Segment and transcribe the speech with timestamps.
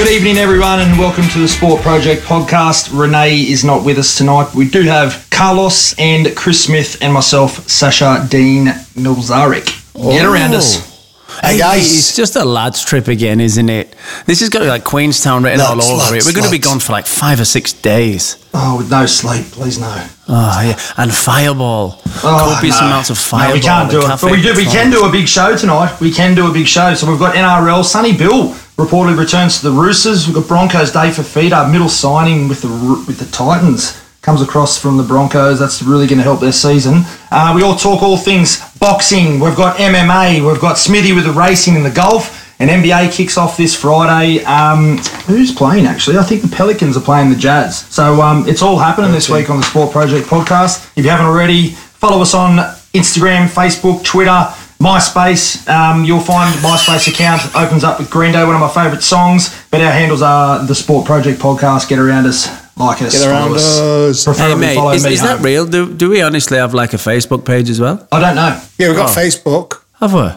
[0.00, 2.98] Good evening, everyone, and welcome to the Sport Project podcast.
[2.98, 4.54] Renee is not with us tonight.
[4.54, 9.66] We do have Carlos and Kris Smith and myself, Sasha Dean Milzarek.
[9.94, 10.78] Get around us.
[10.80, 11.38] Oh.
[11.42, 13.94] Hey guys, It's just a lads trip again, isn't it?
[14.24, 16.24] This has got to be like Queenstown written all over lads, it.
[16.24, 18.42] We're going to be gone for like five or six days.
[18.54, 20.06] Oh, with no sleep, please no.
[20.28, 22.86] Oh yeah, and fireball, Oh, copious no.
[22.86, 24.08] amounts of No, we can't do it.
[24.08, 24.54] But we do.
[24.56, 26.00] We can do a big show tonight.
[26.00, 26.94] We can do a big show.
[26.94, 27.84] So we've got NRL.
[27.84, 30.26] Sonny Bill reportedly returns to the Roosters.
[30.26, 30.92] We've got Broncos.
[30.92, 32.68] Dave Fifita, middle signing with the
[33.06, 34.00] with the Titans.
[34.22, 35.58] Comes across from the Broncos.
[35.58, 37.04] That's really going to help their season.
[37.30, 39.40] Uh, we all talk all things boxing.
[39.40, 40.46] We've got MMA.
[40.46, 42.38] We've got Smithy with the racing and the golf.
[42.60, 44.44] And NBA kicks off this Friday.
[44.44, 46.18] Um, who's playing actually?
[46.18, 47.86] I think the Pelicans are playing the Jazz.
[47.86, 50.86] So um, it's all happening this week on the Sport Project podcast.
[50.94, 52.58] If you haven't already, follow us on
[52.92, 55.68] Instagram, Facebook, Twitter, MySpace.
[55.68, 59.54] Um, you'll find MySpace account opens up with Green Day, one of my favourite songs.
[59.70, 61.88] But our handles are the Sport Project podcast.
[61.88, 64.26] Get around us, like us, Get around follow us.
[64.26, 64.38] us.
[64.38, 65.44] Hey mate, follow is, me is that home.
[65.44, 65.66] real?
[65.66, 68.06] Do, do we honestly have like a Facebook page as well?
[68.10, 68.60] I don't know.
[68.78, 69.20] Yeah, we've got Oh.
[69.20, 69.82] Facebook.
[70.00, 70.30] Have we?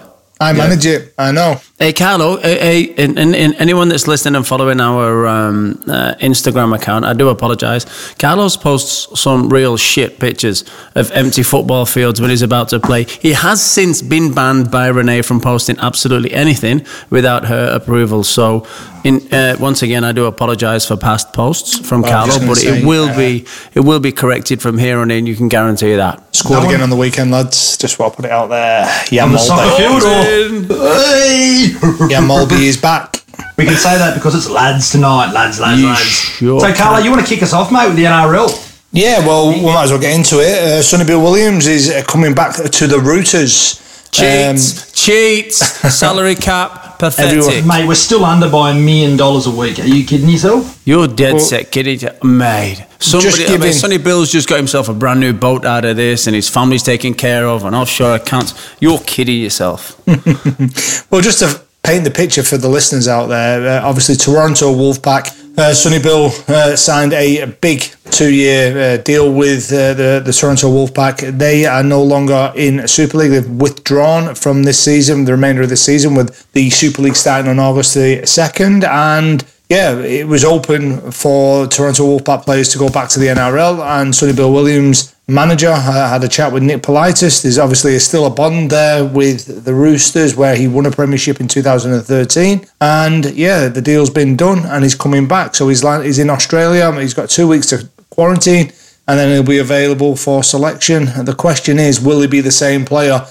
[0.44, 1.14] I manage it.
[1.18, 1.60] I know.
[1.80, 6.16] Hey Carlo, hey, hey, and, and, and anyone that's listening and following our um, uh,
[6.20, 7.86] Instagram account, I do apologise.
[8.16, 10.64] Carlos posts some real shit pictures
[10.96, 13.04] of empty football fields when he's about to play.
[13.04, 18.24] He has since been banned by Renee from posting absolutely anything without her approval.
[18.24, 18.68] So,
[19.04, 22.80] in, uh, once again, I do apologise for past posts from Well, Carlo, but say,
[22.80, 25.26] it will uh, be it will be corrected from here on in.
[25.26, 26.36] You can guarantee that.
[26.36, 27.78] Scored No again one- on the weekend, lads.
[27.78, 28.86] Just want to put it out there.
[29.12, 29.78] Yeah, On the soccer Molby.
[29.78, 31.68] field or hey!
[32.10, 33.18] Yeah, Molby is back.
[33.58, 36.00] We can say that because it's lads tonight, lads, lads, You lads.
[36.02, 37.06] sure so, Carlo, can.
[37.06, 38.50] you want to kick us off, mate, with the NRL?
[38.92, 40.58] Yeah, well, we might as well get into it.
[40.64, 43.80] Uh, Sonny Bill Williams is uh, coming back to the Roosters.
[44.14, 45.58] Cheats, um, cheats,
[45.98, 47.40] salary cap, pathetic.
[47.40, 49.80] Everyone- Mate, we're still under by a million dollars a week.
[49.80, 50.80] Are you kidding yourself?
[50.86, 52.00] You're dead Well, set, kiddie.
[52.24, 55.84] Mate, somebody, I mean, giving- Sonny Bill's just got himself a brand new boat out
[55.84, 58.54] of this, and his family's taken care of, and offshore accounts.
[58.80, 60.00] You're kidding yourself.
[61.10, 65.40] Well, just to paint the picture for the listeners out there, uh, obviously Toronto Wolfpack.
[65.56, 70.68] Uh, Sonny Bill uh, signed a big two-year uh, deal with uh, the the Toronto
[70.68, 71.38] Wolfpack.
[71.38, 73.32] They are no longer in Super League.
[73.32, 77.52] They've withdrawn from this season, the remainder of the season, with the Super League starting
[77.52, 78.84] on August the second.
[78.84, 83.84] And yeah, it was open for Toronto Wolfpack players to go back to the NRL.
[83.84, 87.42] And Sonny Bill Williams, manager, uh, had a chat with Nick Politis.
[87.42, 91.48] There's obviously still a bond there with the Roosters, where he won a premiership in
[91.48, 92.68] 2013.
[92.82, 95.56] And yeah, the deal's been done, and he's coming back.
[95.56, 96.92] So he's he's in Australia.
[97.00, 98.72] He's got two weeks to quarantine,
[99.08, 101.08] and then he'll be available for selection.
[101.08, 103.26] And the question is, will he be the same player?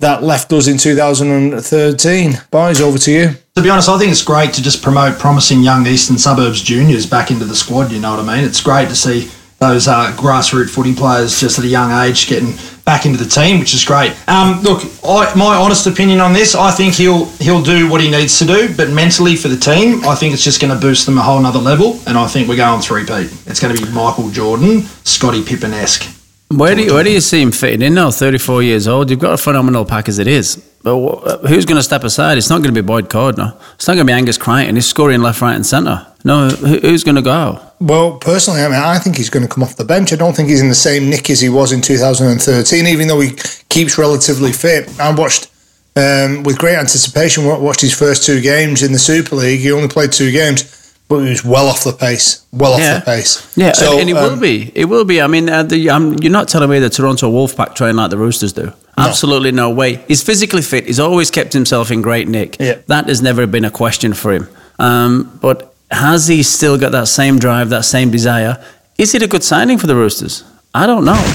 [0.00, 2.32] That left us in 2013.
[2.50, 3.30] Boys, over to you.
[3.54, 7.06] To be honest, I think it's great to just promote promising young Eastern Suburbs juniors
[7.06, 7.90] back into the squad.
[7.90, 8.44] You know what I mean?
[8.44, 12.52] It's great to see those uh, grassroots footy players just at a young age getting
[12.84, 14.12] back into the team, which is great.
[14.28, 18.10] Um, look, I, my honest opinion on this, I think he'll he'll do what he
[18.10, 21.06] needs to do, but mentally for the team, I think it's just going to boost
[21.06, 23.32] them a whole nother level, and I think we're going three Pete.
[23.46, 26.15] It's going to be Michael Jordan, Scottie Pippen esque.
[26.48, 28.10] Where do you, where do you see him fitting in now?
[28.12, 29.10] 34 years old.
[29.10, 30.56] You've got a phenomenal pack as it is.
[30.84, 32.38] But wh- who's going to step aside?
[32.38, 33.56] It's not going to be Boyd Cordner.
[33.74, 34.76] It's not going to be Angus Crichton.
[34.76, 36.06] He's scoring left, right, and centre.
[36.24, 37.60] No, who- who's going to go?
[37.80, 40.12] Well, personally, I mean, I think he's going to come off the bench.
[40.12, 43.20] I don't think he's in the same nick as he was in 2013, even though
[43.20, 43.32] he
[43.68, 44.88] keeps relatively fit.
[45.00, 45.50] I watched
[45.96, 47.44] um, with great anticipation.
[47.44, 49.60] wa- Watched his first two games in the Super League.
[49.60, 52.44] He only played two games, but he was well off the pace.
[52.52, 52.98] Well off Yeah.
[52.98, 53.52] the pace.
[53.56, 54.72] Yeah, So, and, and it will um, be.
[54.74, 55.20] It will be.
[55.22, 58.18] I mean, uh, the, um, you're not telling me the Toronto Wolfpack train like the
[58.18, 58.72] Roosters do.
[58.98, 59.96] Absolutely no way.
[60.08, 60.86] He's physically fit.
[60.86, 62.56] He's always kept himself in great nick.
[62.58, 62.78] Yeah.
[62.86, 64.48] That has never been a question for him.
[64.78, 68.62] Um, but has he still got that same drive, that same desire?
[68.98, 70.44] Is it a good signing for the Roosters?
[70.74, 71.34] I don't know.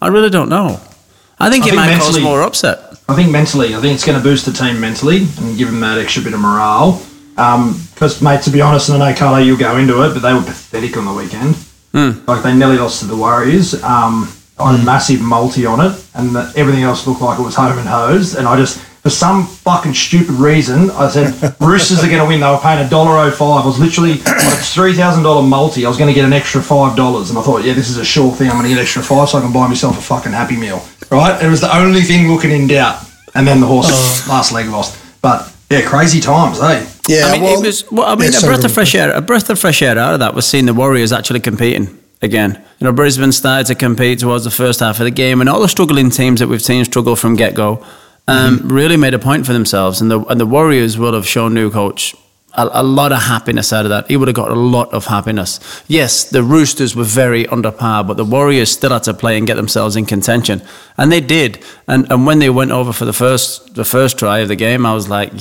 [0.00, 0.80] I really don't know.
[1.38, 2.78] I think I it think might cause more upset.
[3.08, 5.80] I think mentally, I think it's going to boost the team mentally and give them
[5.80, 7.02] that extra bit of morale.
[8.02, 10.34] Because, mate, to be honest, and I know Carlo, you'll go into it, but they
[10.34, 11.54] were pathetic on the weekend.
[12.26, 13.80] Like they nearly lost to the Warriors.
[13.80, 14.28] Um,
[14.58, 17.54] I had a massive multi on it, and the, everything else looked like it was
[17.54, 18.34] home and hosed.
[18.36, 22.40] And I just, for some fucking stupid reason, I said Roosters are going to win.
[22.40, 23.62] They were paying a dollar oh five.
[23.62, 25.86] I was literally on thousand dollar multi.
[25.86, 27.98] I was going to get an extra five dollars, and I thought, yeah, this is
[27.98, 28.48] a sure thing.
[28.48, 30.56] I'm going to get an extra five, so I can buy myself a fucking happy
[30.56, 30.84] meal.
[31.12, 31.40] Right?
[31.40, 33.08] It was the only thing looking in doubt.
[33.36, 34.98] And then the horse last leg lost.
[35.22, 36.84] But yeah, crazy times, eh?
[37.08, 37.90] Yeah, I mean, well, it was.
[37.90, 39.10] Well, I mean, yeah, a breath of fresh air.
[39.12, 42.62] A breath of fresh air out of that was seeing the Warriors actually competing again.
[42.78, 45.60] You know, Brisbane started to compete towards the first half of the game, and all
[45.60, 47.84] the struggling teams that we've seen struggle from get go
[48.28, 48.68] um, Mm-hmm.
[48.72, 50.00] really made a point for themselves.
[50.00, 52.14] And the and the Warriors will have shown new coach
[52.54, 54.08] a, a, lot of happiness out of that.
[54.08, 55.60] He would have got a lot of happiness.
[55.88, 59.46] Yes, the Roosters were very under par, but the Warriors still had to play and
[59.46, 60.62] get themselves in contention,
[60.96, 61.64] and they did.
[61.86, 64.84] And and when they went over for the first the first try of the game,
[64.84, 65.32] I was like,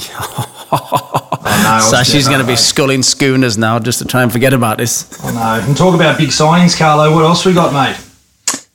[1.90, 5.24] Sashi's going to be sculling schooners now just to try and forget about this.
[5.24, 5.68] I know.
[5.68, 7.14] And talk about big signings, Carlo.
[7.14, 7.98] What else we got, mate?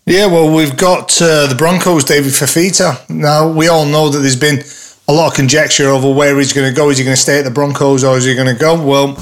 [0.05, 3.11] Yeah, well, we've got uh, the Broncos, David Fifita.
[3.11, 4.63] Now we all know that there's been
[5.09, 6.91] a lot of conjecture over where he's going to go.
[6.91, 8.83] Is he going to stay at the Broncos or is he going to go?
[8.83, 9.13] Well,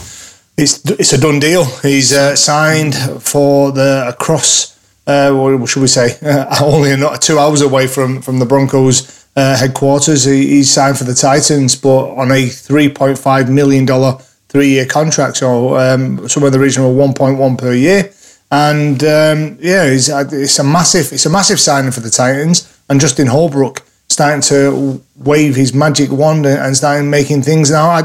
[0.57, 1.65] it's it's a done deal.
[1.81, 4.73] He's uh, signed for the across.
[5.07, 6.17] Uh, what should we say?
[6.23, 10.25] Uh, only not two hours away from from the Broncos uh, headquarters.
[10.25, 14.69] He, he's signed for the Titans, but on a three point five million dollar three
[14.69, 18.13] year contract, so um, somewhere in the region of one point one per year.
[18.51, 22.71] And um, yeah, it's, uh, it's a massive it's a massive signing for the Titans.
[22.89, 23.83] And Justin Holbrook
[24.15, 27.91] starting to wave his magic wand and starting making things now.
[27.91, 28.01] I,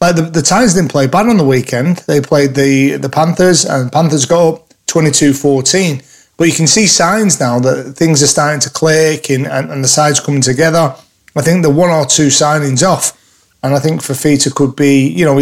[0.00, 1.98] like the, the Titans didn't play bad on the weekend.
[2.08, 6.34] They played the, the Panthers and Panthers got up 22-14.
[6.36, 9.84] But you can see signs now that things are starting to click and, and, and
[9.84, 10.94] the sides coming together.
[11.36, 13.16] I think the one or two signings off.
[13.62, 15.38] And I think Fifita could be, you know,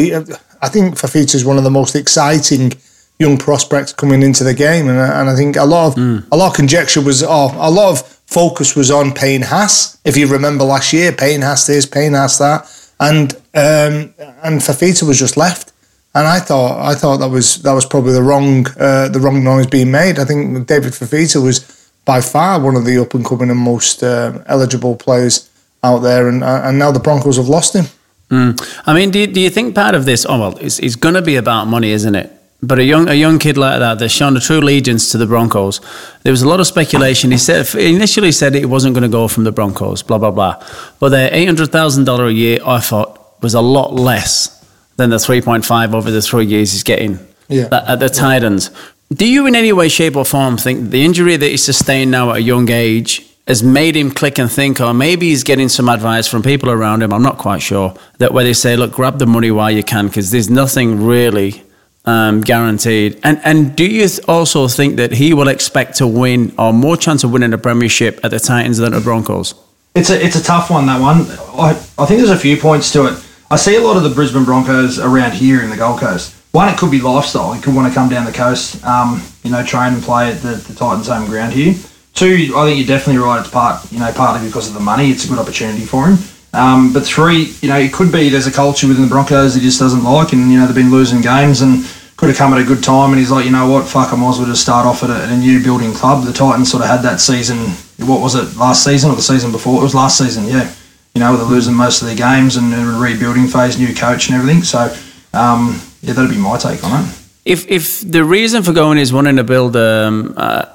[0.61, 2.73] I think Fifita is one of the most exciting
[3.21, 4.89] young prospects coming into the game.
[4.89, 6.27] And, and I think a lot of mm.
[6.33, 9.99] a lot of conjecture was, oh, a lot of focus was on Payne Haas.
[10.05, 12.67] If you remember last year, Payne Haas this, Payne Haas that,
[12.99, 15.73] and um, and Fifita was just left.
[16.15, 19.45] And I thought I thought that was that was probably the wrong uh, the wrong
[19.45, 20.19] noise being made.
[20.19, 24.03] I think David Fifita was by far one of the up and coming and most
[24.03, 25.49] uh, eligible players
[25.85, 27.85] out there, and uh, and now the Broncos have lost him.
[28.31, 28.81] Mm.
[28.87, 30.25] I mean, do you, do you think part of this?
[30.25, 32.40] Oh well, it's, it's going to be about money, isn't it?
[32.63, 35.27] But a young a young kid like that that's shown a true allegiance to the
[35.27, 35.81] Broncos.
[36.25, 37.31] There was a lot of speculation.
[37.31, 40.31] He said he initially said it wasn't going to go from the Broncos, blah blah
[40.31, 40.63] blah.
[40.99, 44.63] But their eight hundred thousand dollar a year, I thought, was a lot less
[44.97, 47.19] than the three point five over the three years he's getting
[47.49, 47.69] yeah.
[47.73, 48.71] at the Titans.
[49.13, 52.31] Do you, in any way, shape, or form, think the injury that he sustained now
[52.31, 55.89] at a young age has made him click and think, or maybe he's getting some
[55.89, 57.13] advice from people around him?
[57.13, 57.95] I'm not quite sure.
[58.19, 61.65] That where they say, look, grab the money while you can, because there's nothing really
[62.05, 63.21] um, guaranteed.
[63.23, 67.25] And and do you also think that he will expect to win or more chance
[67.25, 69.55] of winning a premiership at the Titans than the Broncos?
[69.95, 71.27] It's a it's a tough one that one.
[71.59, 73.27] I, I think there's a few points to it.
[73.51, 76.37] I see a lot of the Brisbane Broncos around here in the Gold Coast.
[76.53, 77.53] One, it could be lifestyle.
[77.53, 80.41] He could want to come down the coast, um, you know, train and play at
[80.43, 81.75] the, the Titans' home ground here.
[82.15, 83.41] Two, I think you're definitely right.
[83.41, 85.11] It's part, you know, partly because of the money.
[85.11, 86.19] It's a good opportunity for him.
[86.53, 89.61] Um, but three, you know, it could be there's a culture within the Broncos he
[89.61, 91.85] just doesn't like, and you know they've been losing games, and
[92.17, 93.11] could have come at a good time.
[93.11, 95.11] And he's like, you know what, fuck, I might as well just start off at
[95.11, 96.25] a, at a new building club.
[96.25, 97.59] The Titans sort of had that season.
[98.07, 98.57] What was it?
[98.59, 99.81] Last season or the season before?
[99.81, 100.71] It was last season, yeah.
[101.15, 104.37] You know, they're losing most of their games and a rebuilding phase, new coach and
[104.37, 104.63] everything.
[104.63, 104.95] So,
[105.33, 107.17] um, yeah, that'd be my take on it.
[107.47, 110.67] If if the reason for going is wanting to build um, uh,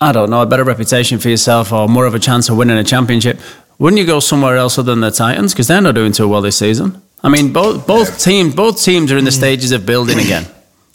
[0.00, 2.78] I don't know, a better reputation for yourself or more of a chance of winning
[2.78, 3.40] a championship,
[3.80, 5.52] wouldn't you go somewhere else other than the Titans?
[5.52, 7.02] Because they're not doing too well this season.
[7.22, 10.46] I mean, both both teams both teams are in the stages of building again.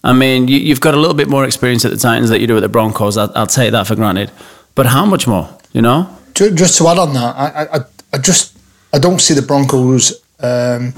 [0.03, 2.45] I mean, you, have got a little bit more experience at the Titans that you
[2.45, 3.17] do at the Broncos.
[3.17, 4.31] I, will take that for granted.
[4.75, 5.49] But how much more?
[5.73, 6.15] You know.
[6.35, 7.79] Just to add on that, I, I,
[8.13, 8.55] I just
[8.93, 10.21] I don't see the Broncos.
[10.39, 10.93] Um,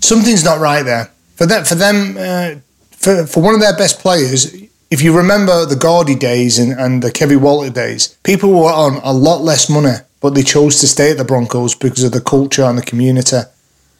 [0.00, 1.64] something's not right there for them.
[1.64, 2.60] For them, uh,
[2.90, 4.54] for for one of their best players,
[4.90, 9.00] if you remember the Gordy days and, and the Kevin Walter days, people were on
[9.02, 12.20] a lot less money, but they chose to stay at the Broncos because of the
[12.34, 13.40] culture and the community.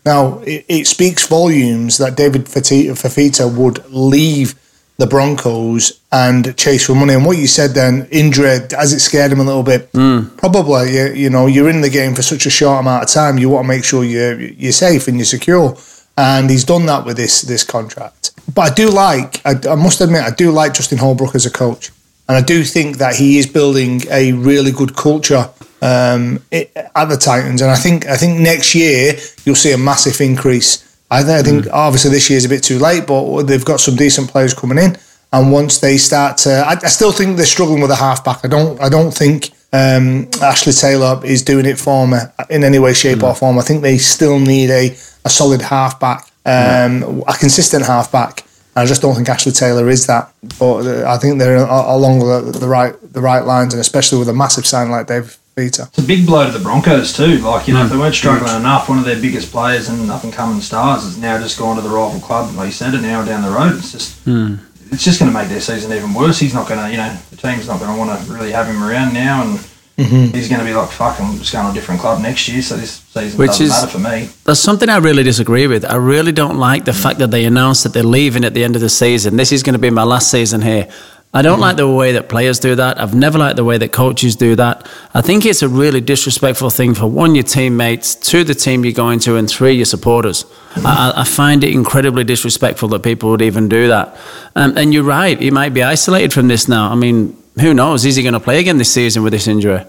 [0.07, 4.55] Now, it, it speaks volumes that David Fifita would leave
[4.97, 7.13] the Broncos and chase for money.
[7.13, 10.35] And what you said then, Indra, as it scared him a little bit, mm.
[10.39, 13.37] probably, you, you know, you're in the game for such a short amount of time,
[13.37, 15.77] you want to make sure you're, you're safe and you're secure.
[16.17, 18.31] And he's done that with this this contract.
[18.55, 21.51] But I do like, I, I must admit, I do like Justin Holbrook as a
[21.51, 21.91] coach.
[22.27, 25.51] And I do think that he is building a really good culture
[25.85, 27.61] um, it, at the Titans.
[27.61, 29.15] And I think I think next year
[29.45, 30.83] you'll see a massive increase.
[31.11, 31.71] I, I think mm.
[31.73, 34.79] obviously this year is a bit too late, but they've got some decent players coming
[34.79, 34.97] in.
[35.33, 38.45] And once they start to, I, I still think they're struggling with a halfback.
[38.45, 42.79] I don't I don't think um, Ashley Taylor is doing it for me in any
[42.79, 43.29] way, shape, mm.
[43.29, 43.59] or form.
[43.59, 47.25] I think they still need a, a solid halfback, um, mm.
[47.27, 48.45] a consistent halfback.
[48.77, 50.33] I just don't think Ashley Taylor is that.
[50.59, 54.29] But uh, I think they're along the, the right the right lines, and especially with
[54.29, 55.85] a massive sign like Dave Peter.
[55.85, 57.39] It's a big blow to the Broncos too.
[57.39, 57.87] Like you know, mm.
[57.87, 58.61] if they weren't struggling Huge.
[58.61, 61.77] enough, one of their biggest players and up and coming stars has now just gone
[61.77, 62.55] to the rival club.
[62.55, 63.75] Like you said, an hour down the road.
[63.77, 64.25] It's just.
[64.25, 64.59] Mm.
[64.93, 66.39] It's just going to make their season even worse.
[66.39, 68.67] He's not going to, you know, the team's not going to want to really have
[68.69, 69.59] him around now, and
[69.97, 72.63] he's going to be like, fuck, I'm just going to a different club next year,
[72.63, 74.29] so this season Which doesn't is- matter for me.
[74.45, 75.85] There's something I really disagree with.
[75.85, 78.77] I really don't like the fact that they announced that they're leaving at the end
[78.77, 79.37] of the season.
[79.37, 80.89] This is going to be my last season here.
[81.35, 83.01] I don't like the way that players do that.
[83.01, 84.89] I've never liked the way that coaches do that.
[85.13, 88.95] I think it's a really disrespectful thing for one, your teammates, two, the team you're
[88.95, 90.45] going to, and three, your supporters.
[90.77, 94.17] I, I find it incredibly disrespectful that people would even do that.
[94.55, 96.93] Um, and you're right, he might be isolated from this now.
[96.93, 98.05] I mean, who knows?
[98.05, 99.85] Is he going to play again this season with this injury?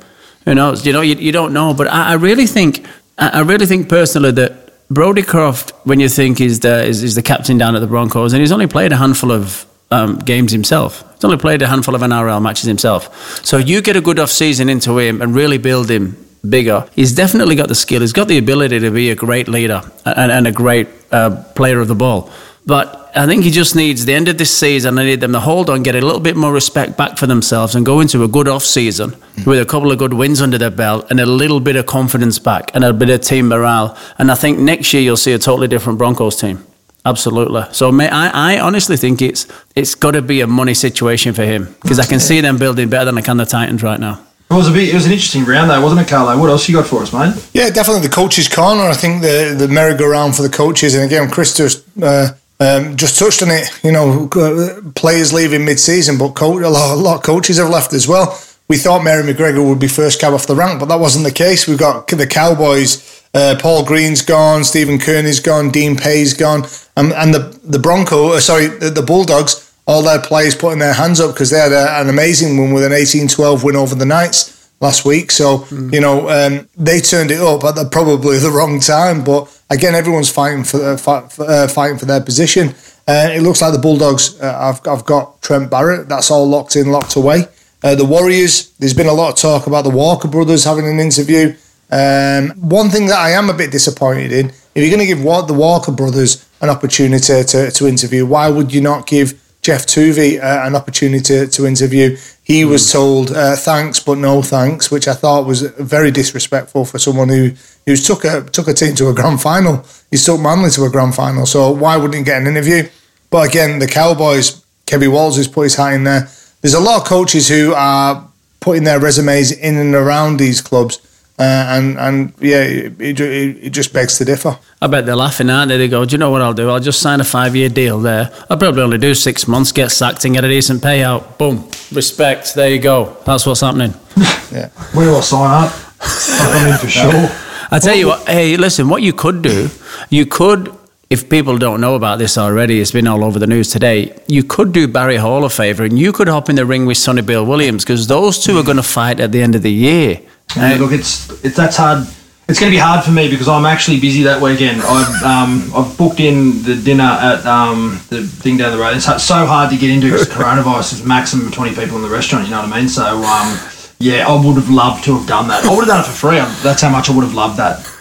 [0.45, 0.83] Who knows?
[0.83, 1.75] You know, you, you don't know.
[1.75, 2.83] But I, I really think,
[3.19, 7.57] I really think personally that Brodie Croft, when you think is the is the captain
[7.57, 11.03] down at the Broncos, and he's only played a handful of um, games himself.
[11.15, 13.45] He's only played a handful of NRL matches himself.
[13.45, 16.17] So you get a good off season into him and really build him
[16.49, 16.87] bigger.
[16.95, 18.01] He's definitely got the skill.
[18.01, 21.79] He's got the ability to be a great leader and, and a great uh, player
[21.79, 22.31] of the ball.
[22.67, 24.97] But I think he just needs the end of this season.
[24.97, 27.75] I need them to hold on, get a little bit more respect back for themselves,
[27.75, 29.15] and go into a good off season
[29.45, 32.39] with a couple of good wins under their belt and a little bit of confidence
[32.39, 33.95] back and a bit of team morale.
[34.17, 36.65] And I think next year you'll see a totally different Broncos team.
[37.05, 37.63] Absolutely.
[37.71, 41.43] So may, I, I honestly think it's it's got to be a money situation for
[41.43, 44.21] him because I can see them building better than I can the Titans right now.
[44.49, 46.39] It was a bit, it was an interesting round though, wasn't it, Carlo?
[46.39, 47.49] What else you got for us, mate?
[47.53, 48.83] Yeah, definitely the coaches' corner.
[48.83, 53.19] I think the the merry-go-round for the coaches, and again, Kris just uh, um, just
[53.19, 53.69] touched on it.
[53.83, 57.69] You know, uh, players leaving mid-season, but co- a, lot, a lot of coaches have
[57.69, 58.39] left as well.
[58.67, 61.31] We thought Mary McGregor would be first cab off the rank, but that wasn't the
[61.31, 61.67] case.
[61.67, 63.23] We've got the Cowboys.
[63.33, 66.63] Uh, Paul Green's gone, Stephen Kearney's gone, Dean Pay's gone,
[66.95, 69.61] and, and the the Bronco, uh, sorry, the, the Bulldogs.
[69.87, 72.83] All their players putting their hands up because they had a, an amazing win with
[72.83, 75.29] an 18-12 win over the Knights last week.
[75.29, 79.23] So you know um, they turned it up at the, probably the wrong time.
[79.23, 82.69] But again, everyone's fighting for uh, fight, for, uh, fighting for their position.
[83.07, 84.39] Uh, it looks like the Bulldogs.
[84.41, 86.09] Uh, I've I've got Trent Barrett.
[86.09, 87.47] That's all locked in, locked away.
[87.83, 88.71] Uh, the Warriors.
[88.79, 91.55] There's been a lot of talk about the Walker brothers having an interview.
[91.91, 95.21] Um, one thing that I am a bit disappointed in, if you're going to give
[95.21, 100.39] the Walker brothers an opportunity to, to interview, why would you not give Geoff Toovey
[100.39, 102.17] uh, an opportunity to, to interview?
[102.43, 106.99] He was told uh, thanks but no thanks, which I thought was very disrespectful for
[106.99, 107.51] someone who
[107.85, 109.83] who's took a took a team to a grand final.
[110.11, 112.87] He's took Manly to a grand final, so why wouldn't he get an interview?
[113.31, 116.29] But again, the Cowboys, Kevin Walters has put his hat in there.
[116.61, 120.99] There's a lot of coaches who are putting their resumes in and around these clubs.
[121.37, 124.57] Uh, and and yeah, it, it, it just begs to differ.
[124.81, 125.77] I bet they're laughing, aren't they?
[125.77, 126.69] They go, Do you know what I'll do?
[126.69, 128.31] I'll just sign a five year deal there.
[128.49, 131.37] I'll probably only do six months, get sacked, and get a decent payout.
[131.37, 131.69] Boom.
[131.91, 132.55] Respect.
[132.55, 133.17] There you go.
[133.25, 133.93] That's what's happening.
[134.51, 135.73] Yeah, we do I sign up?
[135.99, 137.29] I'm in for sure.
[137.71, 139.69] I tell you what, hey, listen, what you could do,
[140.09, 140.73] you could,
[141.09, 144.43] if people don't know about this already, it's been all over the news today, you
[144.43, 147.21] could do Barry Hall a favour and you could hop in the ring with Sonny
[147.21, 150.21] Bill Williams because those two are going to fight at the end of the year.
[150.55, 152.07] Yeah, look, it's it's that's hard.
[152.47, 154.81] It's going to be hard for me because I'm actually busy that weekend.
[154.83, 158.95] I've um, I've booked in the dinner at um, the thing down the road.
[158.95, 162.45] It's so hard to get into because coronavirus is maximum twenty people in the restaurant.
[162.45, 162.87] You know what I mean?
[162.87, 163.57] So um,
[163.99, 165.65] yeah, I would have loved to have done that.
[165.65, 166.37] I would have done it for free.
[166.63, 167.91] That's how much I would have loved that.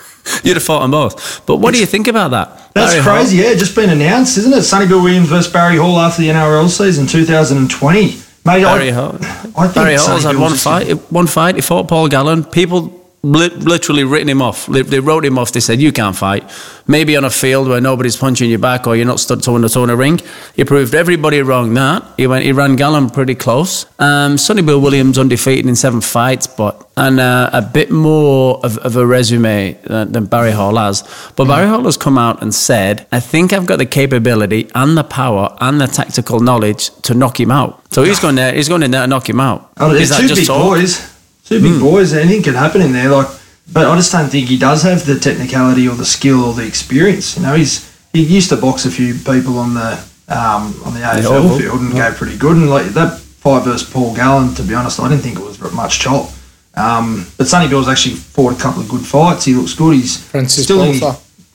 [0.43, 1.45] You'd have fought them both.
[1.47, 2.73] But what do you think about that?
[2.75, 3.37] That's Barry Hall- crazy.
[3.39, 4.63] Yeah, just been announced, isn't it?
[4.63, 8.21] Sonny Bill Williams versus Barry Hall after the NRL season 2020.
[8.45, 9.17] Barry I, Hall.
[9.21, 10.93] I think Barry Hall's had one fight.
[11.11, 11.55] One fight.
[11.57, 12.45] He fought Paul Gallen.
[12.45, 14.67] People literally written him off.
[14.67, 15.53] They wrote him off.
[15.53, 16.45] They said you can't fight.
[16.87, 19.69] Maybe on a field where nobody's punching you back or you're not stood toe to
[19.69, 20.21] toe in a ring.
[20.55, 21.73] He proved everybody wrong.
[21.75, 22.45] That he went.
[22.45, 23.87] He ran Gallen pretty close.
[23.99, 28.79] Um, Sonny Bill Williams undefeated in seven fights, but and uh, a bit more of,
[28.79, 31.03] of a resume than, than Barry Hall has.
[31.35, 34.97] But Barry Hall has come out and said, "I think I've got the capability and
[34.97, 38.55] the power and the tactical knowledge to knock him out." So he's going there.
[38.55, 39.71] He's going in there to knock him out.
[39.79, 41.14] Oh, Is there's that two just boys.
[41.45, 42.13] Two big boys.
[42.13, 43.09] Anything can happen in there.
[43.11, 43.29] Like,
[43.73, 46.67] but I just don't think he does have the technicality or the skill or the
[46.67, 47.37] experience.
[47.37, 49.93] You know, he's he used to box a few people on the
[50.29, 51.59] um, on the AFL oval.
[51.59, 52.57] field and go pretty good.
[52.57, 55.61] And like that fight versus Paul Gallen, to be honest, I didn't think it was
[55.73, 56.31] much chop.
[56.77, 59.45] Um, but Sonny Bill's actually fought a couple of good fights.
[59.45, 59.95] He looks good.
[59.95, 61.03] He's Francis still in his,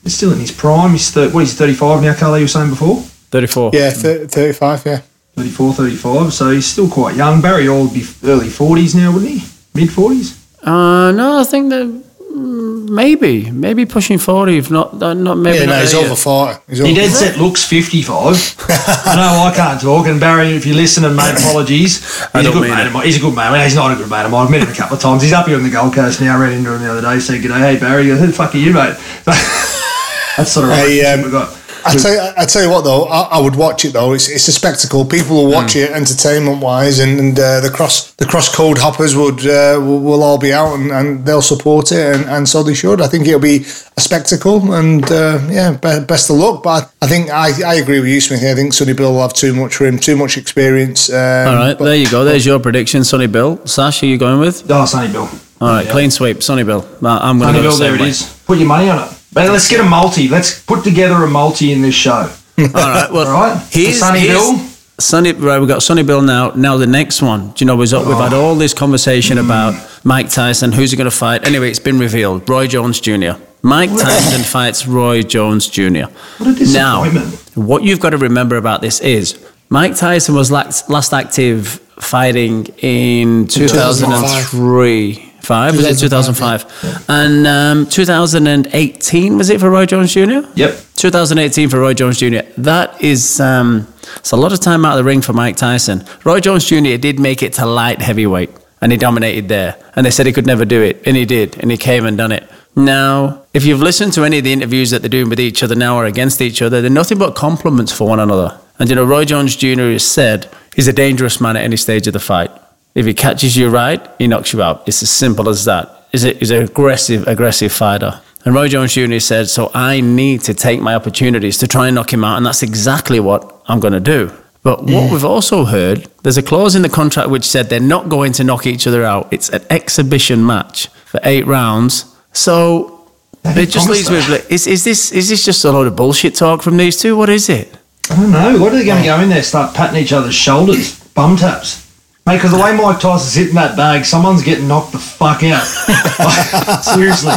[0.02, 0.92] he's still in his prime.
[0.92, 1.40] He's thir- what?
[1.40, 2.14] He's thirty five now.
[2.14, 3.02] Carly, you were saying before.
[3.30, 3.70] Thirty-four.
[3.74, 4.84] yeah, th- thirty-five.
[4.86, 5.02] Yeah,
[5.36, 7.40] 34, 35, so he's still quite young.
[7.40, 9.46] Barry Hall would be early 40s now, wouldn't he?
[9.74, 10.36] Mid 40s?
[10.62, 15.58] Uh, no, I think that mm, maybe, maybe pushing forty, if not, uh, not maybe.
[15.60, 15.64] yeah.
[15.66, 16.18] not No, he's over yet.
[16.18, 16.58] forty.
[16.68, 18.66] He's He over dead set looks 55.
[18.68, 22.04] I know I can't talk, and Barry, if you listen and mate, apologies.
[22.04, 22.86] He's I a don't good mate it.
[22.88, 23.06] of mine.
[23.06, 23.50] He's a good mate.
[23.50, 24.44] Well, he's not a good mate of mine.
[24.44, 25.22] I've met him a couple of times.
[25.22, 26.36] He's up here on the Gold Coast now.
[26.36, 28.02] I ran into him the other day, said, G'day, hey, Barry.
[28.04, 28.96] He goes, Who the fuck are you, mate?
[29.24, 31.59] That's sort of Hey, relationship um, we've got.
[31.84, 34.12] I tell you, I tell you what though, I, I would watch it though.
[34.12, 35.04] It's, it's a spectacle.
[35.04, 35.80] People will watch Hmm.
[35.80, 40.00] it entertainment wise, and, and uh, the cross the cross code hoppers would uh, will,
[40.00, 43.00] will all be out and, and they'll support it, and, and so they should.
[43.00, 43.64] I think it'll be
[43.96, 46.62] a spectacle, and uh, yeah, be, best of luck.
[46.62, 48.50] But I think I, I agree with you, Smithy.
[48.50, 51.10] I think Sonny Bill will have too much for him, too much experience.
[51.10, 51.16] Um,
[51.48, 52.24] All right, but- there you go.
[52.24, 53.64] There's your prediction, Sonny Bill.
[53.66, 54.70] Sash, are you going with?
[54.70, 55.28] Oh, Sonny Bill.
[55.60, 56.86] All right, clean sweep, Sonny Bill.
[57.02, 58.08] Uh, I'm going to go Bill, the there same it way.
[58.10, 58.42] is.
[58.46, 59.19] Put your money on it.
[59.32, 60.28] But let's get a multi.
[60.28, 62.12] Let's put together a multi in this show.
[62.58, 64.66] All right, well, All right, here's, Sunny Sonny here's- Bill.
[65.00, 66.50] Sonny, right, we've got Sonny Bill now.
[66.50, 67.52] Now the next one.
[67.52, 68.44] Do you know, we've, we've had oh.
[68.44, 71.46] all this conversation about Mike Tyson, who's he going to fight?
[71.46, 72.46] Anyway, it's been revealed.
[72.48, 73.32] Roy Jones Jr.
[73.62, 76.04] Mike Tyson fights Roy Jones Jr.
[76.36, 77.56] What a disappointment.
[77.56, 81.66] Now, what you've got to remember about this is Mike Tyson was last, last active
[81.98, 85.29] fighting in 2003.
[85.42, 90.40] Five was it 2005, and um, 2018 was it for Roy Jones Jr.
[90.54, 90.78] Yep.
[90.96, 92.40] 2018 for Roy Jones Jr.
[92.58, 96.04] That is um, it's a lot of time out of the ring for Mike Tyson.
[96.24, 96.96] Roy Jones Jr.
[96.96, 99.76] did make it to light heavyweight, and he dominated there.
[99.96, 102.16] And they said he could never do it, and he did, and he came and
[102.16, 102.48] done it.
[102.76, 105.74] Now, if you've listened to any of the interviews that they're doing with each other
[105.74, 108.60] now or against each other, they're nothing but compliments for one another.
[108.78, 109.92] And you know, Roy Jones Jr.
[109.92, 112.50] has said he's a dangerous man at any stage of the fight.
[112.94, 114.86] If he catches you right, he knocks you out.
[114.86, 116.06] It's as simple as that.
[116.12, 118.20] He's, a, he's an aggressive, aggressive fighter.
[118.44, 119.18] And Roy Jones Jr.
[119.18, 122.36] said, So I need to take my opportunities to try and knock him out.
[122.36, 124.32] And that's exactly what I'm going to do.
[124.62, 128.10] But what we've also heard, there's a clause in the contract which said they're not
[128.10, 129.32] going to knock each other out.
[129.32, 132.14] It's an exhibition match for eight rounds.
[132.32, 133.08] So
[133.44, 136.34] it just leaves me with is, is, this, is this just a load of bullshit
[136.34, 137.16] talk from these two?
[137.16, 137.74] What is it?
[138.10, 138.58] I don't know.
[138.58, 141.89] What are they going to go in there, start patting each other's shoulders, bum taps?
[142.26, 145.64] Mate, because the way Mike Tyson's hitting that bag, someone's getting knocked the fuck out.
[146.84, 147.32] Seriously.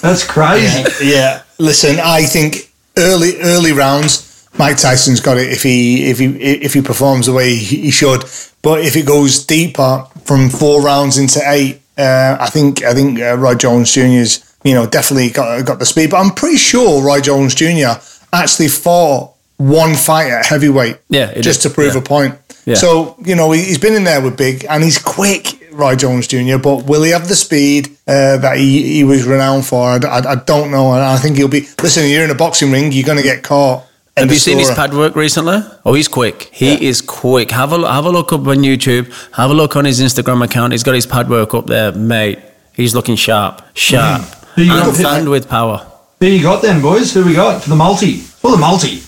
[0.00, 0.84] That's crazy.
[1.04, 6.26] Yeah, listen, I think early early rounds, Mike Tyson's got it if he if he
[6.40, 8.24] if he performs the way he he should.
[8.62, 13.18] But if it goes deeper from four rounds into eight, uh, I think I think
[13.20, 16.10] uh, Roy Jones Jr.'s you know definitely got got the speed.
[16.10, 18.00] But I'm pretty sure Roy Jones Jr.
[18.32, 21.68] actually fought one fight at heavyweight, Yeah, just did.
[21.68, 22.00] to prove Yeah.
[22.00, 22.34] a point.
[22.70, 22.76] Yeah.
[22.76, 25.56] So you know he- he's been in there with big, and he's quick.
[25.72, 26.58] Roy Jones Jr.
[26.58, 29.88] But will he have the speed uh, that he, he was renowned for?
[29.88, 30.92] I, I, I don't know.
[30.92, 31.68] And I think he'll be.
[31.80, 32.90] Listen, you're in a boxing ring.
[32.92, 33.84] You're going to get caught.
[34.16, 35.58] End Have of you seen his pad work recently?
[35.86, 36.50] Oh, he's quick.
[36.52, 36.88] He Yeah.
[36.90, 37.52] is quick.
[37.52, 39.06] Have a look- have a look up on YouTube.
[39.36, 40.72] Have a look on his Instagram account.
[40.72, 42.40] He's got his pad work up there, mate.
[42.74, 44.22] He's looking sharp, sharp,
[44.56, 45.18] Who you and, got?
[45.20, 45.86] and with power.
[46.18, 47.14] Who you got then, boys?
[47.14, 48.16] Who we got for the multi?
[48.16, 49.02] For the multi.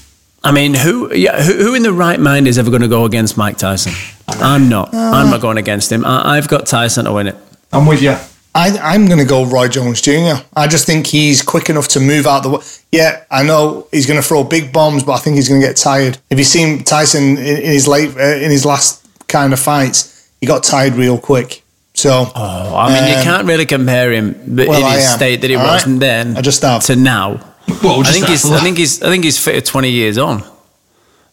[0.44, 3.04] I mean, who, yeah, who, who in the right mind is ever going to go
[3.04, 3.92] against Mike Tyson?
[4.28, 4.92] I'm not.
[4.94, 6.04] I'm not going against him.
[6.04, 7.36] I, I've got Tyson to win it.
[7.72, 8.16] I'm with you.
[8.54, 10.42] I, I'm going to go Roy Jones Jr.
[10.54, 12.58] I just think he's quick enough to move out the way.
[12.90, 15.66] Yeah, I know he's going to throw big bombs, but I think he's going to
[15.66, 16.18] get tired.
[16.28, 20.28] If you've seen Tyson in, in his late uh, in his last kind of fights,
[20.40, 21.62] he got tired real quick.
[21.94, 25.40] So Oh, I mean, you Um, can't really compare him b- well, in his state
[25.42, 25.98] that he All was right.
[26.00, 26.82] then I just have.
[26.84, 27.40] to now.
[27.82, 28.50] Well, I think he's.
[28.50, 29.02] I think he's.
[29.02, 30.42] I think he's fitter twenty years on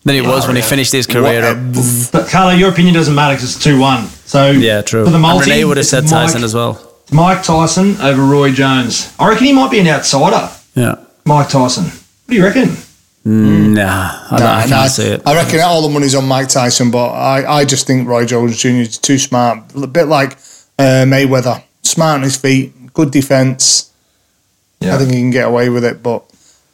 [0.04, 1.58] than he was when he finished his career up.
[1.58, 4.06] What- But Carlo, your opinion doesn't matter because it's two one.
[4.26, 5.04] So Yeah, true.
[5.04, 6.80] For the and multi, Renee would have it's said Mike, Tyson as well.
[7.12, 9.14] Mike Tyson over Roy Jones.
[9.20, 10.50] I reckon he might be an outsider.
[10.76, 10.96] Yeah.
[11.26, 11.86] Mike Tyson.
[11.86, 11.94] What
[12.30, 12.78] do you reckon?
[13.26, 15.22] Nah, I, don't, I can't Nah, see it.
[15.26, 18.58] I reckon all the money's on Mike Tyson, but I, I just think Roy Jones
[18.62, 18.68] Jr.
[18.70, 19.60] is too smart.
[19.76, 20.34] A bit like
[20.80, 21.62] uh, Mayweather.
[21.84, 23.89] Smart on his feet, good defense.
[24.80, 24.96] Yeah.
[24.96, 26.24] I think he can get away with it, but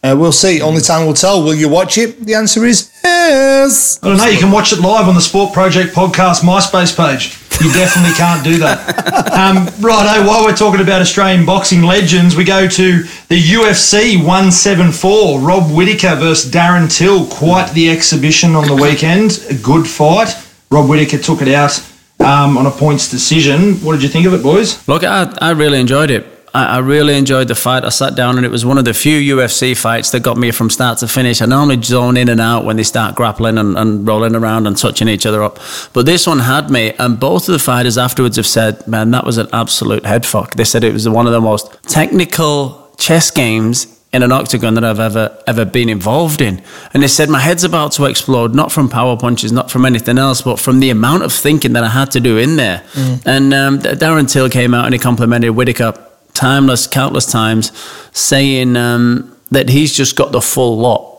[0.03, 0.61] uh, we'll see.
[0.61, 1.43] Only time will tell.
[1.43, 2.23] Will you watch it?
[2.23, 3.99] The answer is yes.
[4.03, 4.25] I don't know.
[4.27, 7.39] You can watch it live on the Sport Project podcast MySpace page.
[7.63, 9.13] You definitely can't do that.
[9.35, 15.41] Um, righto, while we're talking about Australian boxing legends, we go to the UFC 174.
[15.41, 17.25] Rob Whittaker versus Darren Till.
[17.27, 19.45] Quite the exhibition on the weekend.
[19.49, 20.33] A good fight.
[20.71, 21.77] Rob Whittaker took it out
[22.21, 23.73] um, on a points decision.
[23.83, 24.87] What did you think of it, boys?
[24.87, 26.25] Look, I, I really enjoyed it.
[26.55, 27.83] I, I really enjoyed the fight.
[27.83, 30.51] I sat down and it was one of the few UFC fights that got me
[30.51, 31.41] from start to finish.
[31.41, 34.77] I normally zone in and out when they start grappling and, and rolling around and
[34.77, 35.59] touching each other up.
[35.91, 39.25] But this one had me, and both of the fighters afterwards have said, man, that
[39.25, 40.55] was an absolute head fuck.
[40.55, 44.85] They said it was one of the most technical chess games in an octagon that
[44.85, 46.61] I've ever ever been involved in.
[46.93, 50.17] And they said my head's about to explode, not from power punches, not from anything
[50.17, 52.81] else, but from the amount of thinking that I had to do in there.
[53.25, 55.91] And um, Darren Till came out and he complimented Whittaker
[56.35, 57.71] timeless, countless times,
[58.11, 61.13] saying um, that he's just got the full lot.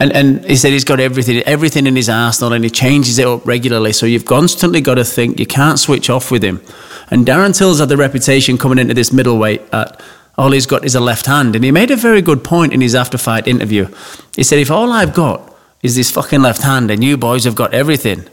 [0.00, 3.26] And, and he said he's got everything, everything in his arsenal, and he changes it
[3.26, 3.92] up regularly.
[3.92, 5.38] So you've constantly got to think.
[5.38, 6.60] You can't switch off with him.
[7.10, 10.00] And Darren Till's had the reputation coming into this middleweight at
[10.36, 11.54] all he's got is a left hand.
[11.54, 13.86] And he made a very good point in his after fight interview.
[14.34, 17.54] He said, If all I've got is this fucking left hand and you boys have
[17.54, 18.28] got everything,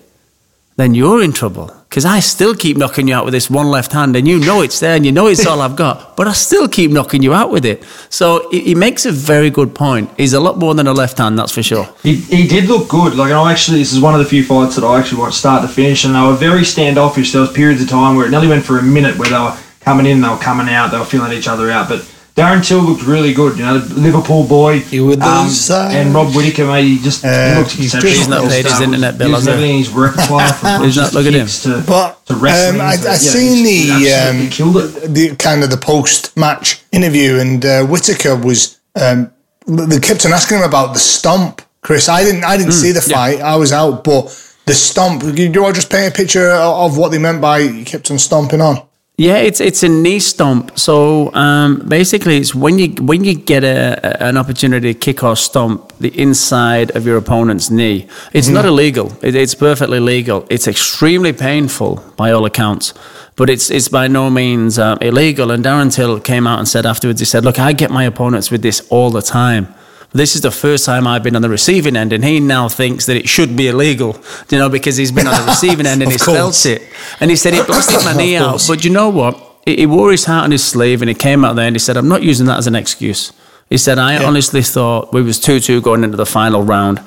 [0.76, 1.76] then you're in trouble.
[1.90, 4.62] Because I still keep knocking you out with this one left hand, and you know
[4.62, 7.34] it's there, and you know it's all I've got, but I still keep knocking you
[7.34, 7.84] out with it.
[8.10, 10.10] So he, makes a very good point.
[10.16, 11.90] He's a lot more than a left hand, that's for sure.
[12.02, 13.16] He, he did look good.
[13.16, 15.64] Like, I actually, this is one of the few fights that I actually watched start
[15.64, 17.34] to finish, and they were very standoffish.
[17.34, 19.58] There was periods of time where it nearly went for a minute where they were
[19.82, 21.90] coming in, they were coming out, they were feeling each other out.
[21.90, 23.58] But Darren Till looked really good.
[23.58, 24.76] You know, the Liverpool boy.
[24.76, 25.96] um, He would lose side.
[25.96, 28.14] and Rob Whittaker, mate, he just Uh, he looked he's exceptional.
[28.18, 29.54] He's not paid his He was internet bill, has using he?
[29.54, 31.48] everything in his repertoire from He's not- punches look at him.
[31.48, 32.82] to, But to wrestling.
[32.82, 35.14] um, I, to- I yeah, seen the um, killed it.
[35.14, 39.32] the kind of the post match interview, and uh, Whittaker was um,
[39.68, 41.62] they kept on asking him about the stomp.
[41.82, 43.16] Kris, I didn't I didn't see the yeah.
[43.16, 43.42] fight.
[43.42, 44.24] I was out, but
[44.68, 45.22] the stomp.
[45.22, 48.10] Do you want to just paint a picture of what they meant by he kept
[48.12, 48.82] on stomping on?
[49.18, 50.80] Yeah, it's it's a knee stomp.
[50.80, 55.36] So um, basically, it's when you when you get a, an opportunity to kick or
[55.36, 58.08] stomp the inside of your opponent's knee.
[58.34, 59.12] It's not illegal.
[59.22, 60.48] It, it's perfectly legal.
[60.50, 62.96] It's extremely painful by all accounts,
[63.36, 65.52] but it's it's by no means um, illegal.
[65.52, 68.50] And Darren Till came out and said afterwards, he said, "Look, I get my opponents
[68.50, 69.68] with this all the time."
[70.14, 73.06] This is the first time I've been on the receiving end, and he now thinks
[73.06, 74.20] that it should be illegal,
[74.50, 76.82] you know, because he's been on the receiving end and he's felt it.
[77.22, 78.62] And he said, it blasted my knee out.
[78.68, 79.42] But you know what?
[79.66, 81.96] He, wore his heart on his sleeve and he came out there and he said,
[81.96, 83.32] I'm not using that as an excuse.
[83.70, 87.02] He said, I honestly thought we was 2-2 going into the final round.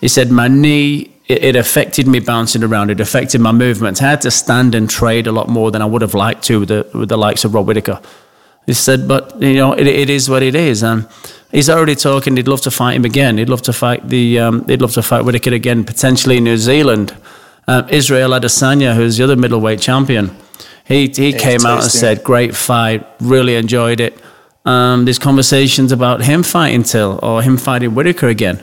[0.00, 2.90] He said, my knee, it, it affected me bouncing around.
[2.90, 4.00] It affected my movements.
[4.00, 6.60] I had to stand and trade a lot more than I would have liked to
[6.60, 8.00] with the, with the likes of Rob Whittaker.
[8.66, 10.82] He said, but you know, it, it is what it is.
[10.84, 11.08] And
[11.54, 12.36] he's already talking.
[12.36, 13.38] He'd love to fight him again.
[13.38, 14.40] He'd love to fight the.
[14.40, 17.16] Um, he'd love to fight Whittaker again, potentially in New Zealand.
[17.66, 20.36] Um, Israel Adesanya, who's the other middleweight champion,
[20.84, 23.06] he he came out and said, "Great fight.
[23.20, 24.20] Really enjoyed it."
[24.66, 28.62] Um, there's conversations about him fighting Till or him fighting Whittaker again.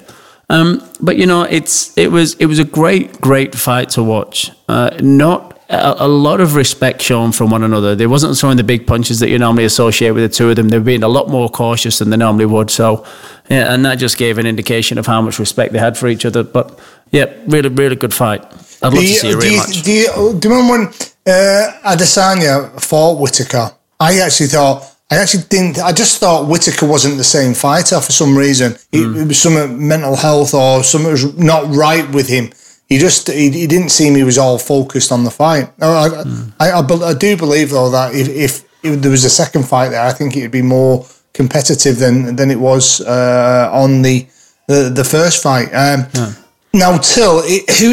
[0.49, 4.51] Um, but you know, it's it was it was a great great fight to watch.
[4.67, 7.95] Uh, not a, a lot of respect shown from one another.
[7.95, 10.55] There wasn't some of the big punches that you normally associate with the two of
[10.55, 10.69] them.
[10.69, 12.69] They were being a lot more cautious than they normally would.
[12.69, 13.05] So,
[13.49, 16.25] yeah, and that just gave an indication of how much respect they had for each
[16.25, 16.43] other.
[16.43, 16.77] But
[17.12, 18.43] yeah, really really good fight.
[18.84, 20.88] I'd love to see a do, you, do, you, do you remember when
[21.27, 23.71] uh, Adesanya fought Whittaker?
[23.99, 28.12] I actually thought, I actually didn't, I just thought Whittaker wasn't the same fighter for
[28.12, 28.73] some reason.
[28.91, 29.17] It, Hmm.
[29.17, 32.49] it was some mental health or something was not right with him.
[32.91, 35.65] He just, he, he didn't seem he was all focused on the fight.
[35.80, 36.49] No, I, Hmm.
[36.60, 38.51] I, I, I do believe though that if, if,
[38.84, 42.36] if there was a second fight there, I think it would be more competitive than
[42.36, 44.27] than it was uh, on the,
[44.67, 45.69] the the first fight.
[45.84, 45.99] Um,
[46.73, 47.41] Now, Till,
[47.77, 47.89] who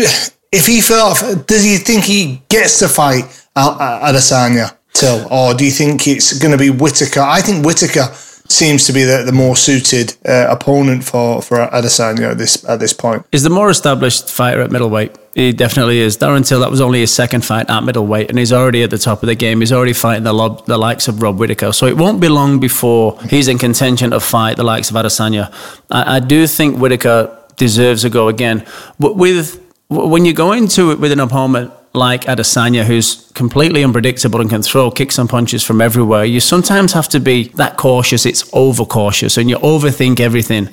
[0.50, 4.74] if he felt, does he think he gets to fight Al- Al- Adesanya?
[4.92, 7.20] Till, or do you think it's going to be Whittaker?
[7.38, 8.06] I think Whittaker
[8.48, 12.80] seems to be the, the more suited uh, opponent for for Adesanya at this at
[12.80, 13.24] this point.
[13.32, 15.16] is the more established fighter at middleweight.
[15.34, 16.16] He definitely is.
[16.16, 18.98] Darren Till, that was only his second fight at middleweight, and he's already at the
[18.98, 19.60] top of the game.
[19.60, 21.72] He's already fighting the, lob, the likes of Rob Whittaker.
[21.72, 25.52] So it won't be long before he's in contention to fight the likes of Adesanya.
[25.92, 28.66] I, I do think Whittaker deserves a go again.
[28.98, 34.40] But with when you go into it with an opponent like Adesanya, who's completely unpredictable
[34.40, 38.26] and can throw kicks and punches from everywhere, you sometimes have to be that cautious.
[38.26, 40.68] It's overcautious, and you overthink everything.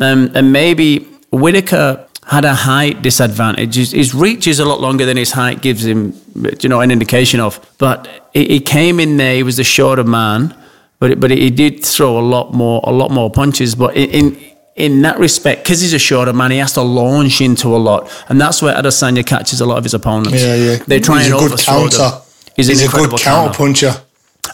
[0.00, 3.76] Um, and maybe Whittaker had a height disadvantage.
[3.76, 6.20] His, his reach is a lot longer than his height gives him,
[6.60, 7.64] you know, an indication of.
[7.78, 9.36] But he, came in there.
[9.36, 10.54] He was the shorter man,
[10.98, 13.76] but but he did throw a lot more a lot more punches.
[13.76, 17.40] But in in, in that respect, because he's a shorter man, he has to launch
[17.40, 20.40] into a lot, and that's where Adesanya catches a lot of his opponents.
[20.42, 20.76] Yeah, yeah.
[20.86, 21.96] They try he's and a good counter.
[21.96, 22.12] them.
[22.54, 23.92] He's, He's, a good counter puncher.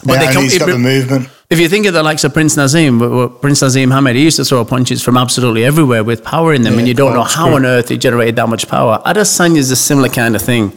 [0.05, 1.29] But yeah, they come- he's got the movement.
[1.49, 4.45] If you think of the likes of Prince Naseem, Prince Naseem Hamed, he used to
[4.45, 7.53] throw punches from absolutely everywhere with power in them, Yeah, and you don't know how
[7.53, 9.01] on earth he generated that much power.
[9.05, 10.71] Adesanya is a similar kind of thing,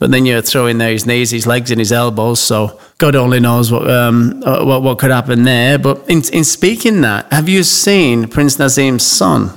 [0.00, 2.40] but then you throw in there his knees, his legs, and his elbows.
[2.40, 5.78] So God only knows what um, uh, what, what could happen there.
[5.78, 9.56] But in, in speaking that, have you seen Prince Naseem's son?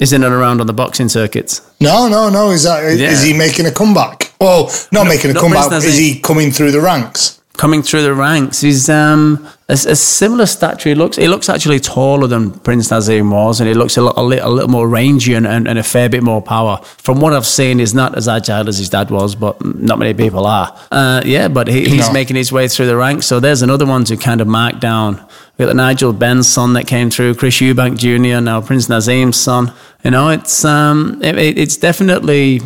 [0.00, 1.60] Is in and around on the boxing circuits.
[1.80, 2.50] No, no, no.
[2.50, 3.24] Is that is Yeah.
[3.24, 4.32] he making a comeback?
[4.40, 5.70] Well, not making a not comeback.
[5.84, 7.33] Is he coming through the ranks?
[7.56, 8.60] Coming through the ranks.
[8.62, 10.88] He's um, a, a similar stature.
[10.88, 14.20] He looks he looks actually taller than Prince Naseem was, and he looks a little,
[14.20, 16.78] a little, a little more rangy and, and, and a fair bit more power.
[16.98, 20.14] From what I've seen, he's not as agile as his dad was, but not many
[20.14, 20.76] people are.
[20.90, 22.12] Uh, yeah, but he, he's No.
[22.12, 23.26] making his way through the ranks.
[23.26, 25.24] So there's another one to kind of mark down.
[25.56, 28.40] We got the Nigel Benn's son that came through, Chris Eubank Jr.
[28.42, 29.72] Now Prince Naseem's son.
[30.02, 32.60] You know, it's um, it- it's definitely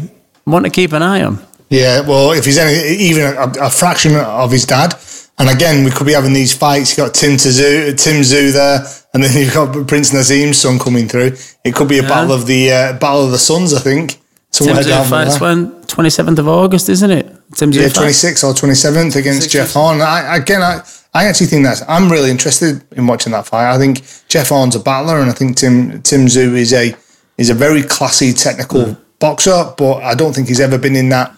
[0.45, 1.47] one to keep an eye on.
[1.71, 4.95] Yeah, well, if he's any, even a, a fraction of his dad,
[5.39, 6.91] And again, we could be having these fights.
[6.91, 11.07] You've got Tim Tszyu, Tim Tszyu there, and then you've got Prince Naseem's son coming
[11.07, 11.37] through.
[11.65, 14.21] It could be a battle of the uh, battle of the sons, I think.
[14.51, 17.37] Somewhere Tim down fights when twenty seventh of August, isn't it?
[17.55, 20.01] Tim yeah, twenty sixth or twenty seventh against Jeff Horn.
[20.01, 20.83] I, again, I,
[21.15, 23.73] I actually think that I'm really interested in watching that fight.
[23.73, 26.97] I think Jeff Horn's a battler, and I think Tim Tim Tszyu is a
[27.37, 29.01] is a very classy technical mm.
[29.21, 31.38] boxer, but I don't think he's ever been in that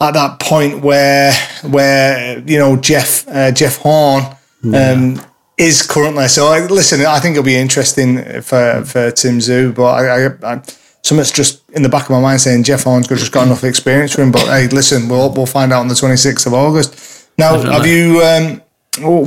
[0.00, 1.32] at that point where
[1.62, 4.24] where you know Jeff uh, Jeff Horn
[4.62, 4.92] yeah.
[4.92, 5.20] um,
[5.58, 6.28] is currently.
[6.28, 10.54] So I, listen, I think it'll be interesting for for Tim Tszyu, but I, I,
[10.54, 10.62] I
[11.02, 14.14] something's just in the back of my mind saying Jeff Horn's just got enough experience
[14.14, 14.32] for him.
[14.32, 17.28] But hey, listen, we'll we'll find out on the twenty sixth of August.
[17.38, 17.76] Now, Definitely.
[17.76, 18.22] have you?
[18.22, 18.62] Um,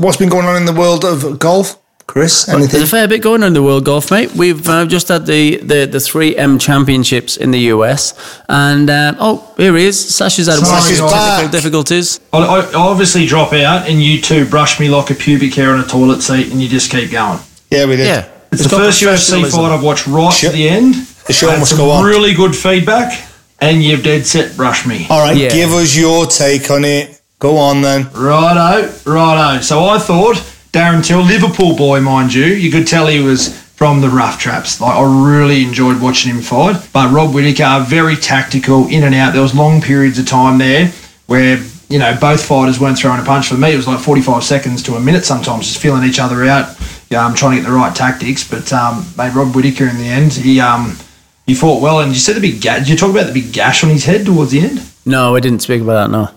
[0.01, 1.79] what's been going on in the world of golf?
[2.07, 2.69] Kris, anything?
[2.69, 4.33] There's a fair bit going on in the world golf, mate.
[4.33, 8.41] We've uh, just had the, the, the 3M championships in the US.
[8.49, 10.15] And, uh, oh, here he is.
[10.15, 12.19] Sasha's had Sasha's technical difficulties.
[12.31, 15.79] I, I, obviously drop out, and you two brush me like a pubic hair on
[15.79, 17.39] a toilet seat, and you just keep going.
[17.71, 18.07] Yeah, we did.
[18.07, 18.29] Yeah.
[18.51, 20.95] It's, it's the first UFC fight I've watched right to the end.
[21.25, 22.05] The show must go on.
[22.05, 23.27] Really good feedback,
[23.59, 25.07] and you've dead set brushed me.
[25.09, 25.49] All right, yeah.
[25.49, 27.21] give us your take on it.
[27.39, 28.11] Go on then.
[28.13, 29.61] Righto, righto.
[29.61, 30.37] So I thought
[30.73, 32.45] Darren Till, Liverpool boy, mind you.
[32.45, 34.81] You could tell he was from the rough traps.
[34.81, 36.89] Like I really enjoyed watching him fight.
[36.91, 39.33] But Rob Whittaker, very tactical, in and out.
[39.33, 40.91] There was long periods of time there
[41.27, 43.49] where you know both fighters weren't throwing a punch.
[43.49, 46.43] For me, it was like 45 seconds to a minute sometimes, just feeling each other
[46.43, 46.75] out.
[47.11, 48.49] I'm trying to get the right tactics.
[48.49, 50.97] But um, mate, Rob Whittaker in the end, he um
[51.45, 51.99] he fought well.
[51.99, 52.79] And you said the big gash.
[52.79, 54.81] Did you talk about the big gash on his head towards the end?
[55.05, 56.11] No, we didn't speak about that.
[56.11, 56.31] No,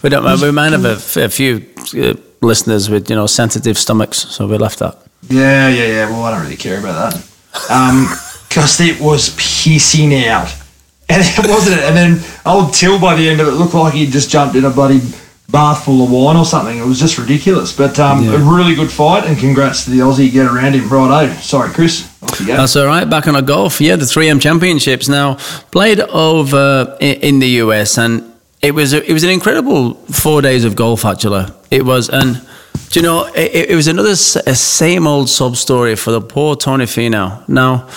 [0.00, 0.40] we don't.
[0.40, 1.66] We might have a, a few.
[1.94, 4.98] Uh, listeners with you know sensitive stomachs, so we left that.
[5.28, 6.10] Yeah, yeah, yeah.
[6.10, 8.06] Well, I don't really care about that Um,
[8.48, 10.54] because um, it was pissing out,
[11.08, 11.84] and it wasn't it.
[11.84, 14.64] And then old Till by the end of it looked like he'd just jumped in
[14.64, 15.00] a bloody
[15.52, 16.78] bath full of wine or something.
[16.78, 17.76] It was just ridiculous.
[17.76, 18.34] But um, yeah.
[18.34, 20.32] a really good fight, and congrats to the Aussie.
[20.32, 21.28] Get around him, right?
[21.28, 21.40] righto.
[21.40, 22.08] Sorry, Kris.
[22.40, 23.08] That's all right.
[23.08, 25.34] Back on a golf, yeah, the 3M Championships now
[25.70, 28.31] played over in the US, and
[28.62, 31.04] it was a, it was an incredible four days of golf.
[31.04, 32.40] Actually, it was, and
[32.90, 36.84] do you know, it, it was another same old sub story for the poor Tony
[36.84, 37.46] Finau.
[37.48, 37.88] Now,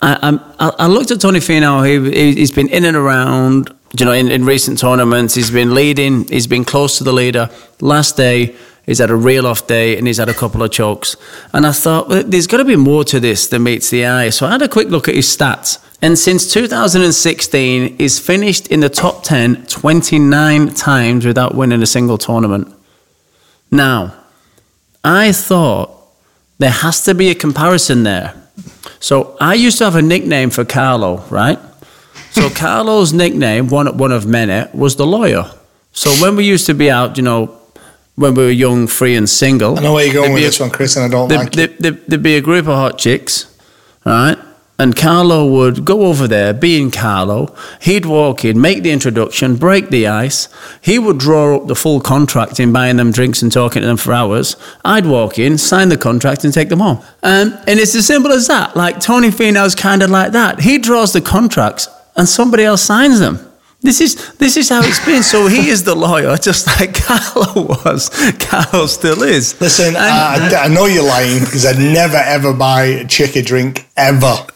[0.00, 1.84] I, I, I looked at Tony Finau.
[1.84, 3.74] He, he's been in and around.
[3.98, 6.28] You know, in, in recent tournaments, he's been leading.
[6.28, 7.48] He's been close to the leader.
[7.80, 11.16] Last day, he's had a real off day and he's had a couple of chokes.
[11.52, 14.30] And I thought, well, there's got to be more to this than meets the eye.
[14.30, 15.78] So I had a quick look at his stats.
[16.02, 22.18] And since 2016, he's finished in the top 10 29 times without winning a single
[22.18, 22.72] tournament.
[23.70, 24.14] Now,
[25.02, 25.90] I thought
[26.58, 28.34] there has to be a comparison there.
[29.00, 31.58] So I used to have a nickname for Carlo, right?
[32.30, 35.50] So Carlo's nickname, one, one of many, was the lawyer.
[35.92, 37.58] So when we used to be out, you know,
[38.16, 39.78] when we were young, free and single.
[39.78, 41.78] I know where you're going with this one, Kris, and I don't like it.
[41.78, 43.54] There'd be a group of hot chicks,
[44.04, 44.38] right?
[44.78, 47.54] And Carlo would go over there, being Carlo.
[47.80, 50.50] He'd walk in, make the introduction, break the ice.
[50.82, 53.96] He would draw up the full contract in buying them drinks and talking to them
[53.96, 54.54] for hours.
[54.84, 56.98] I'd walk in, sign the contract, and take them home.
[57.22, 58.76] Um, and it's as simple as that.
[58.76, 60.60] Like Tony Finau's kind of like that.
[60.60, 63.40] He draws the contracts, and somebody else signs them.
[63.80, 65.22] This is this is how it's been.
[65.22, 68.10] So he is the lawyer, just like Carlo was.
[68.40, 69.58] Carlo still is.
[69.58, 73.42] Listen, and, I, I know you're lying because I'd never ever buy a chick a
[73.42, 74.46] drink ever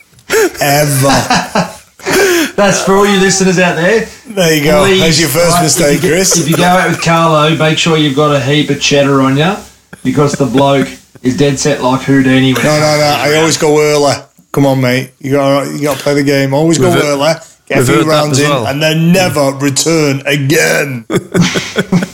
[0.60, 1.76] ever.
[2.56, 4.06] That's for all you listeners out there.
[4.26, 4.84] There you go.
[4.84, 6.38] Please, That's your first right, mistake, if you, Kris.
[6.38, 9.36] If you go out with Carlo, make sure you've got a heap of cheddar on
[9.36, 9.54] you
[10.02, 10.88] because the bloke
[11.22, 12.52] is dead set like Houdini.
[12.52, 13.16] No, no, no.
[13.18, 14.14] I always go early.
[14.52, 15.12] Come on, mate.
[15.20, 16.54] You got you got to play the game.
[16.54, 17.34] Always go early.
[17.66, 18.66] Get a few rounds in, well.
[18.66, 21.06] and then never return again.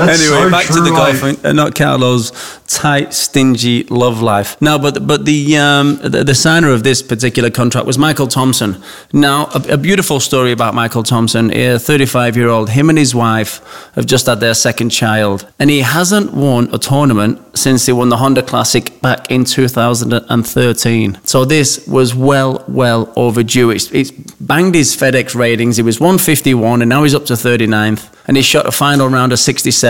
[0.00, 2.32] anyway, so back to the golf, uh, not Carlo's
[2.66, 4.60] tight, stingy love life.
[4.60, 8.82] Now, but but the, um, the, the signer of this particular contract was Michael Thompson.
[9.12, 11.52] Now, a, a beautiful story about Michael Thompson.
[11.52, 13.60] A 35 year old, him and his wife
[13.94, 18.08] have just had their second child, and he hasn't won a tournament since he won
[18.08, 21.18] the Honda Classic back in 2013.
[21.24, 23.70] So this was well, well overdue.
[23.70, 25.76] It's, it's banged his FedEx ratings.
[25.76, 29.32] He was 151, and now he's up to 39th and he shot a final round
[29.32, 29.83] of 67,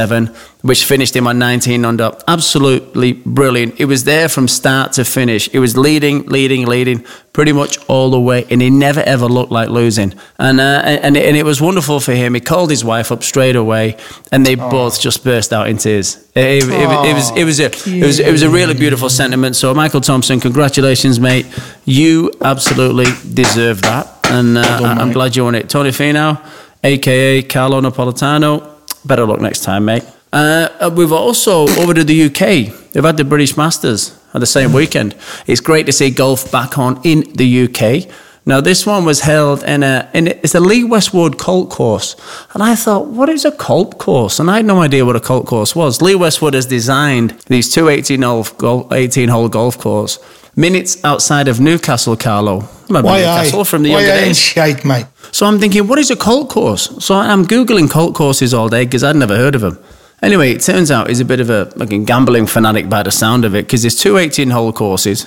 [0.62, 2.12] which finished him on 19 under.
[2.26, 3.78] Absolutely brilliant.
[3.78, 5.48] It was there from start to finish.
[5.52, 9.52] It was leading, leading, leading, pretty much all the way, and he never ever looked
[9.52, 10.14] like losing.
[10.38, 12.35] And uh, and and it was wonderful for him.
[12.35, 13.96] He called his wife up straight away,
[14.33, 16.16] and they both just burst out in tears.
[16.35, 19.09] It, it, it, it, was it was a it was it was a really beautiful
[19.09, 19.57] sentiment.
[19.57, 21.46] So Michael Thompson, congratulations, mate.
[21.85, 25.68] You absolutely deserve that, and uh, done, I'm glad you won it.
[25.68, 26.40] Tony Finau
[26.85, 28.73] aka Carlo Napolitano.
[29.04, 30.04] Better luck next time, mate.
[30.32, 32.94] Uh, we've also over to the UK.
[32.94, 35.14] We've had the British Masters on the same weekend.
[35.46, 38.10] It's great to see golf back on in the UK.
[38.46, 42.14] Now this one was held in a in it's a Lee Westwood Colt course,
[42.52, 44.38] and I thought, what is a Colt course?
[44.38, 46.02] And I had no idea what a Colt course was.
[46.02, 50.18] Lee Westwood has designed these two 18 hole golf, 18 hole golf course
[50.56, 52.60] minutes outside of Newcastle, Carlo.
[52.88, 53.64] Why Newcastle I?
[53.64, 54.38] from the Why younger days.
[54.38, 55.06] shade, mate?
[55.32, 57.04] So I'm thinking, what is a cult course?
[57.04, 59.78] So I'm Googling cult courses all day because I'd never heard of them.
[60.22, 63.44] Anyway, it turns out he's a bit of a fucking gambling fanatic by the sound
[63.44, 65.26] of it because there's two 18 hole courses.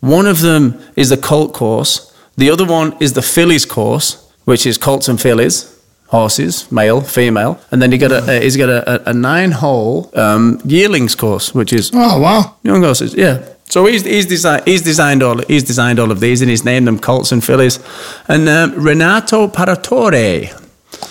[0.00, 4.64] One of them is the cult course, the other one is the fillies course, which
[4.64, 5.74] is colts and fillies.
[6.10, 10.10] Horses, male, female, and then you got a, uh, he's got a, a, a nine-hole
[10.14, 12.56] um, yearlings course, which is Oh wow.
[12.62, 13.44] Young horses, yeah.
[13.70, 16.86] So he's he's designed he's designed all he's designed all of these, and he's named
[16.86, 17.78] them Colts and Fillies.
[18.26, 20.48] And um, Renato Paratore,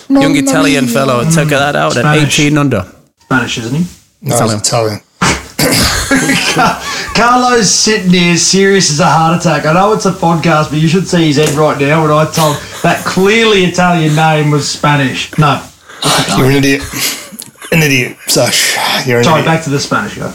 [0.08, 0.94] young Italian mia.
[0.94, 2.38] fellow, took that out at Spanish.
[2.40, 2.84] eighteen under.
[3.20, 3.86] Spanish, isn't he?
[4.22, 4.58] No, Italian.
[4.58, 5.00] Italian.
[7.14, 9.66] Carlo's sitting here serious as a heart attack.
[9.66, 12.24] I know it's a podcast, but you should see his head right now when I
[12.30, 15.36] told that clearly Italian name was Spanish.
[15.38, 15.62] No.
[16.36, 16.82] You're an idiot.
[17.72, 18.76] An idiot, Sash.
[19.06, 19.54] You're an Sorry, idiot.
[19.54, 20.32] back to the Spanish guy.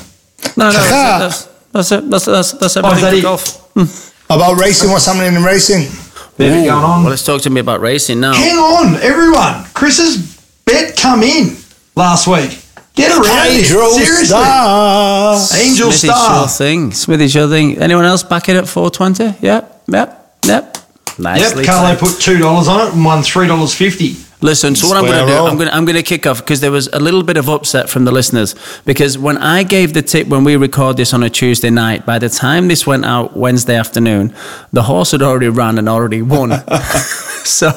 [0.55, 1.29] No, no,
[1.73, 2.09] that's that's it.
[2.09, 3.21] That's that's that's, that's Oh, everything for it?
[3.23, 3.71] golf.
[3.73, 4.33] Hmm.
[4.33, 5.89] About racing, what's happening in racing?
[6.37, 7.01] Bit going on.
[7.01, 8.33] Well, let's talk to me about racing now.
[8.33, 9.65] Hang on, everyone.
[9.73, 10.17] Kris's
[10.65, 11.57] bet come in
[11.95, 12.59] last week.
[12.95, 13.65] Get around it.
[13.67, 14.25] Hydro Seriously.
[14.27, 15.33] Star.
[15.59, 16.39] Angel Smithy Star.
[16.39, 16.91] sure thing.
[16.91, 17.77] Smithy sure thing.
[17.79, 19.33] Anyone else back it at four twenty?
[19.41, 20.77] Yep, yep, yep.
[21.19, 21.99] Nicely Yep, Carlo played.
[22.13, 24.15] put two dollars on it and won three dollars fifty.
[24.43, 25.37] Listen, so what I'm going to do.
[25.37, 27.47] I'm going to, I'm going to kick off because there was a little bit of
[27.49, 31.23] upset from the listeners because when I gave the tip when we record this on
[31.23, 34.35] a Tuesday night, by the time this went out Wednesday afternoon,
[34.73, 36.49] the horse had already run and already won.
[37.45, 37.69] so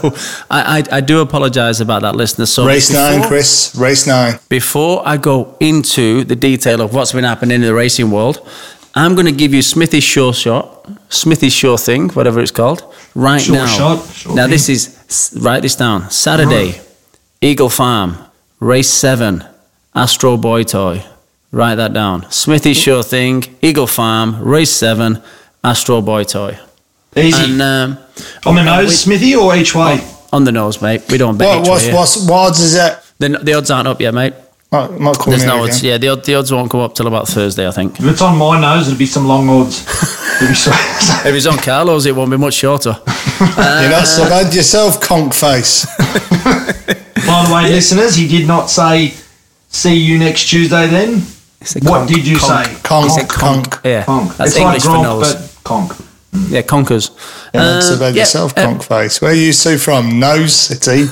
[0.50, 2.50] I, I, I do apologise about that, listeners.
[2.50, 3.74] So Race nine, Kris.
[3.76, 4.38] Race nine.
[4.48, 8.46] before I go into the detail of what's been happening in the racing world,
[8.94, 12.82] I'm going to give you Smithy's sure shot, Smithy's sure thing, whatever it's called,
[13.14, 13.66] right Sure now.
[13.66, 14.50] shot, sure now thing.
[14.52, 14.95] this is s-
[15.40, 16.10] write this down.
[16.10, 16.80] Saturday,
[17.40, 18.16] Eagle Farm,
[18.60, 19.44] race seven,
[19.94, 21.04] Astro Boy Toy.
[21.52, 22.30] Write that down.
[22.30, 25.22] Smithy sure thing, Eagle Farm, race seven,
[25.64, 26.58] Astro Boy Toy.
[27.16, 27.52] Easy.
[27.52, 27.98] And um,
[28.44, 30.00] on the nose, we- Smithy, or each way?
[30.32, 31.02] on the nose, mate.
[31.10, 32.98] We don't bet What, what's, what's, what odds is it?
[33.18, 34.34] The, the odds aren't up yet, mate.
[34.72, 35.68] Might, might call There's no again.
[35.70, 35.82] odds.
[35.82, 37.98] Yeah, the, the odds won't go up till about Thursday, I think.
[38.00, 39.84] If it's on my nose, it'll be some long odds.
[40.36, 42.90] It'll be so- If it's on Carlos, it won't be much shorter.
[43.40, 45.86] You're not so bad yourself, conk face.
[45.98, 49.14] By the way, listeners, he did not say
[49.68, 51.20] see you next Tuesday then.
[51.82, 52.80] What conk- did you conk- say?
[52.82, 53.70] Conk, It's a conk.
[53.70, 53.84] conk.
[53.84, 54.36] Yeah, Conk.
[54.36, 55.34] that's it's English like for nose.
[55.34, 55.92] but conk.
[56.48, 57.10] Yeah, conkers.
[57.54, 59.20] You're not so Uh, bad yeah, yourself, uh, conk face.
[59.22, 60.18] Where are you two from?
[60.20, 61.06] Nose City.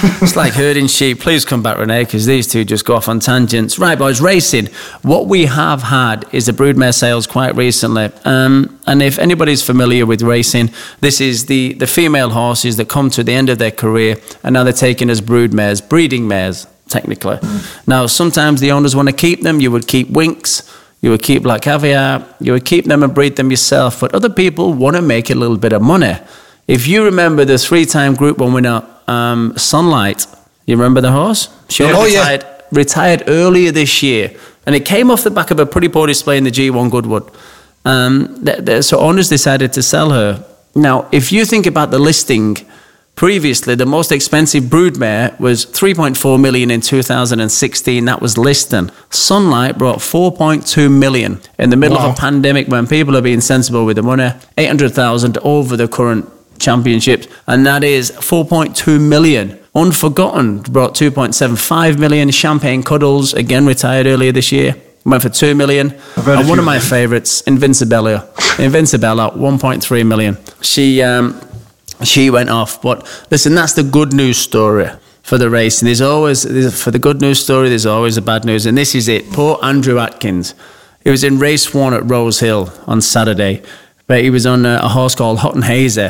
[0.00, 1.20] It's like herding sheep.
[1.20, 3.78] Please come back, Renee, because these two just go off on tangents.
[3.78, 4.66] Right, boys, racing.
[5.02, 8.10] What we have had is a broodmare sales quite recently.
[8.24, 13.10] Um, and if anybody's familiar with racing, this is the, the female horses that come
[13.10, 17.38] to the end of their career and now they're taken as broodmares, breeding mares, technically.
[17.86, 19.60] Now, sometimes the owners want to keep them.
[19.60, 20.74] You would keep Winx.
[21.00, 22.24] You would keep black caviar.
[22.40, 24.00] You would keep them and breed them yourself.
[24.00, 26.16] But other people want to make a little bit of money.
[26.66, 30.26] If you remember the three-time Group One winner, um, Sunlight,
[30.66, 31.48] you remember the horse?
[31.68, 32.20] She only Oh, yeah.
[32.20, 34.30] retired, retired earlier this year,
[34.66, 37.30] and it came off the back of a pretty poor display in the G1 Goodwood.
[37.84, 40.44] Um, th- th- so owners decided to sell her.
[40.74, 42.56] Now, if you think about the listing,
[43.14, 48.04] previously the most expensive broodmare was 3.4 million in 2016.
[48.04, 48.90] That was listing.
[49.10, 52.10] Sunlight brought 4.2 million in the middle Wow.
[52.10, 54.30] of a pandemic when people are being sensible with the money.
[54.58, 59.58] 800,000 over the current championships, and that is 4.2 million.
[59.74, 62.30] Unforgotten brought 2.75 million.
[62.30, 64.74] Champagne Cuddles again retired earlier this year.
[65.04, 65.92] Went for 2 million.
[66.16, 68.28] I've heard a And one of my favourites, Invincibella.
[68.58, 70.36] Invincibella, 1.3 million.
[70.60, 71.40] She um,
[72.04, 72.82] she went off.
[72.82, 74.88] But listen, that's the good news story
[75.22, 75.80] for the race.
[75.80, 77.68] And there's always there's, for the good news story.
[77.68, 79.30] There's always the bad news, and this is it.
[79.30, 80.54] Poor Andrew Adkins.
[81.04, 83.62] He was in race one at Rosehill on Saturday,
[84.06, 86.08] but he was on a, a horse called Hot and Hazy.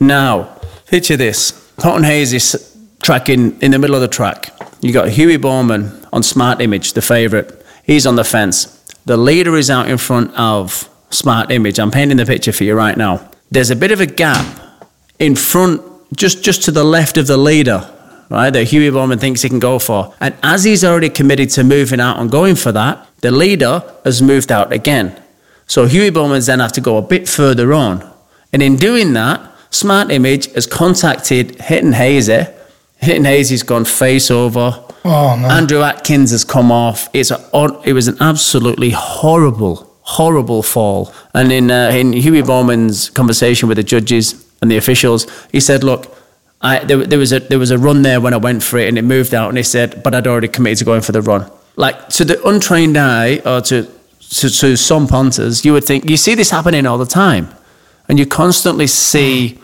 [0.00, 4.52] Now, picture this: Hot and Hazy s- tracking in the middle of the track.
[4.80, 7.50] You got Huey Bowman on Smart Image, the favourite.
[7.84, 8.66] He's on the fence.
[9.06, 11.78] The leader is out in front of Smart Image.
[11.78, 13.28] I'm painting the picture for you right now.
[13.50, 14.60] There's a bit of a gap
[15.18, 15.80] in front,
[16.16, 17.88] just just to the left of the leader,
[18.30, 18.50] right?
[18.50, 20.12] That Huey Bowman thinks he can go for.
[20.20, 24.20] And as he's already committed to moving out and going for that, the leader has
[24.20, 25.20] moved out again.
[25.66, 28.10] So Huey Bowman's then have to go a bit further on.
[28.52, 29.40] And in doing that,
[29.74, 32.46] Smart Image has contacted Hit and Hazy.
[32.98, 35.48] Hit and Hazy's gone face over, Oh no.
[35.48, 37.10] Andrew Adkins has come off.
[37.12, 37.38] It's a,
[37.84, 41.12] it was an absolutely horrible, horrible fall.
[41.34, 45.84] And in uh, in Huey Bowman's conversation with the judges and the officials, he said,
[45.84, 46.16] "Look,
[46.62, 48.88] I, there, there was a there was a run there when I went for it,
[48.88, 51.20] and it moved out." And he said, "But I'd already committed to going for the
[51.20, 53.86] run." Like to the untrained eye, or to
[54.30, 57.48] to, to some punters, you would think you see this happening all the time,
[58.08, 59.58] and you constantly see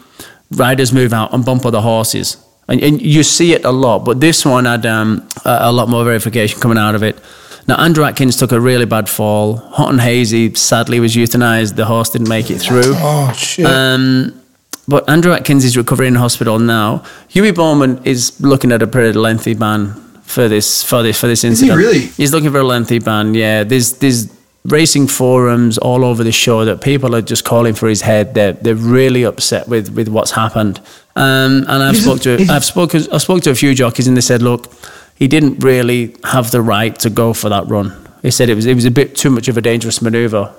[0.52, 2.36] riders move out and bump other horses
[2.70, 4.04] and, and you see it a lot.
[4.04, 7.20] But this one had um, a, a, lot more verification coming out of it.
[7.66, 9.56] Now, Andrew Adkins took a really bad fall.
[9.56, 11.76] Hot and Hazy sadly was euthanized.
[11.76, 12.94] The horse didn't make it through.
[12.96, 13.66] Oh shit.
[13.66, 14.40] Um,
[14.88, 17.04] but Andrew Adkins is recovering in hospital now.
[17.28, 21.44] Huey Bowman is looking at a pretty lengthy ban for this for this for this
[21.44, 21.78] incident.
[21.78, 22.06] Is he really?
[22.06, 23.34] He's looking for a lengthy ban.
[23.34, 24.32] Yeah, there's there's
[24.64, 28.34] racing forums all over the show that people are just calling for his head.
[28.34, 30.80] They're they're really upset with with what's happened.
[31.16, 34.20] Um, and I've spoke to I've spoken I spoke to a few jockeys and they
[34.22, 34.72] said, look,
[35.16, 37.96] he didn't really have the right to go for that run.
[38.22, 40.54] He said it was it was a bit too much of a dangerous manoeuvre.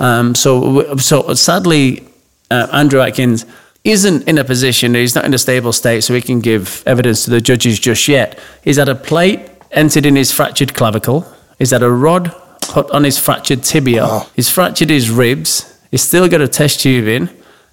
[0.00, 2.08] Um, so so sadly,
[2.50, 3.46] uh, Andrew Adkins
[3.84, 4.94] isn't in a position.
[4.94, 8.08] He's not in a stable state, so he can give evidence to the judges just
[8.08, 8.36] yet.
[8.64, 11.32] He's had a plate entered in his fractured clavicle.
[11.58, 12.34] He's had a rod
[12.76, 14.04] put on his fractured tibia.
[14.04, 14.30] Oh.
[14.36, 15.50] He's fractured his ribs.
[15.90, 17.30] He's still got a test tube in.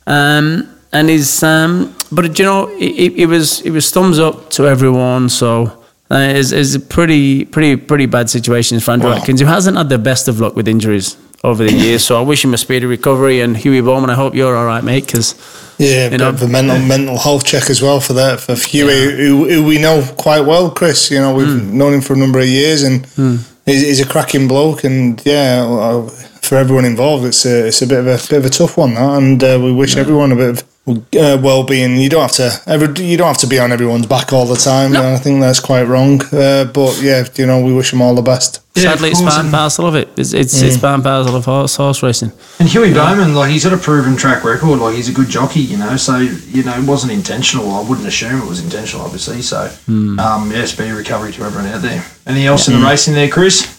[0.08, 4.66] Um, and he's, um, but you know, it, it, was it was thumbs up to
[4.66, 5.28] everyone.
[5.28, 9.18] So uh, it's, it's a pretty pretty pretty bad situation for Andrew wow.
[9.18, 12.06] Adkins, who hasn't had the best of luck with injuries over the years.
[12.06, 13.42] So I wish him a speedy recovery.
[13.42, 15.06] And Huey Bowman, I hope you're all right, mate.
[15.06, 15.36] Because
[15.80, 19.28] yeah, you know, the mental mental health check as well for that for Huey, yeah.
[19.28, 21.12] who, who, we know quite well, Kris.
[21.12, 21.74] You know, we've mm.
[21.74, 23.53] known him for a number of years, and mm.
[23.66, 24.84] He's, he's, a cracking bloke.
[24.84, 26.08] And yeah, uh,
[26.42, 28.96] for everyone involved, it's a it's a bit of a bit of a tough one
[28.96, 30.02] that, and uh, we wish yeah.
[30.02, 31.98] everyone a bit of uh, well-being.
[31.98, 34.56] You don't have to every, you don't have to be on everyone's back all the
[34.56, 34.94] time.
[34.94, 35.14] No.
[35.14, 36.22] I think that's quite wrong.
[36.26, 38.60] Uh, but yeah, you know, we wish them all the best.
[38.76, 40.10] Yeah, Sadly, it's part and parcel of it.
[40.18, 40.68] It's it's, mm.
[40.68, 42.32] it's part and parcel of horse, horse racing.
[42.60, 42.96] And Huey yeah.
[42.96, 44.80] Bowman, like he's got a proven track record.
[44.80, 45.96] Like he's a good jockey, you know.
[45.96, 47.72] So you know, it wasn't intentional.
[47.72, 49.42] I wouldn't assume it was intentional, obviously.
[49.42, 50.20] So mm.
[50.20, 52.04] um, yeah, speedy recovery to everyone out there.
[52.26, 53.73] Anything else in the racing there, Kris?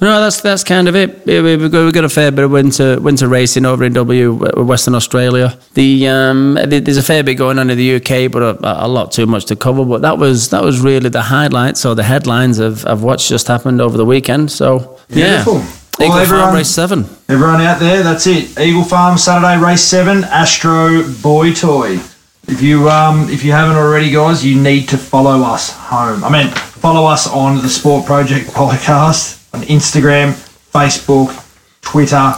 [0.00, 1.26] No, that's that's kind of it.
[1.26, 4.32] We've got, a fair bit of winter winter racing over in W
[4.64, 5.58] Western Australia.
[5.74, 9.12] The um, there's a fair bit going on in the UK, but a, a, lot
[9.12, 9.84] too much to cover.
[9.84, 13.48] But that was that was really the highlights or the headlines of, of what's just
[13.48, 14.50] happened over the weekend.
[14.50, 15.58] So Beautiful.
[15.58, 15.76] yeah.
[16.00, 17.04] Eagle well, everyone, Farm Race 7.
[17.28, 18.58] Everyone out there, that's it.
[18.58, 21.98] Eagle Farm Saturday Race 7, Astro Boy Toy.
[22.48, 26.24] If you um if you haven't already, guys, you need to follow us home.
[26.24, 30.32] I mean, follow us on the Sport Project podcast on Instagram,
[30.72, 31.30] Facebook,
[31.80, 32.34] Twitter,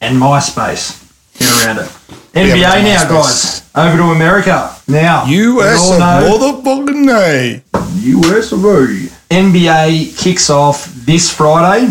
[0.00, 0.98] and MySpace.
[1.38, 1.90] Get around it.
[2.34, 3.62] NBA now, guys.
[3.74, 5.24] Over to America now.
[5.26, 7.62] US of motherfucking A.
[7.94, 9.08] US of A.
[9.30, 11.86] NBA kicks off this Friday.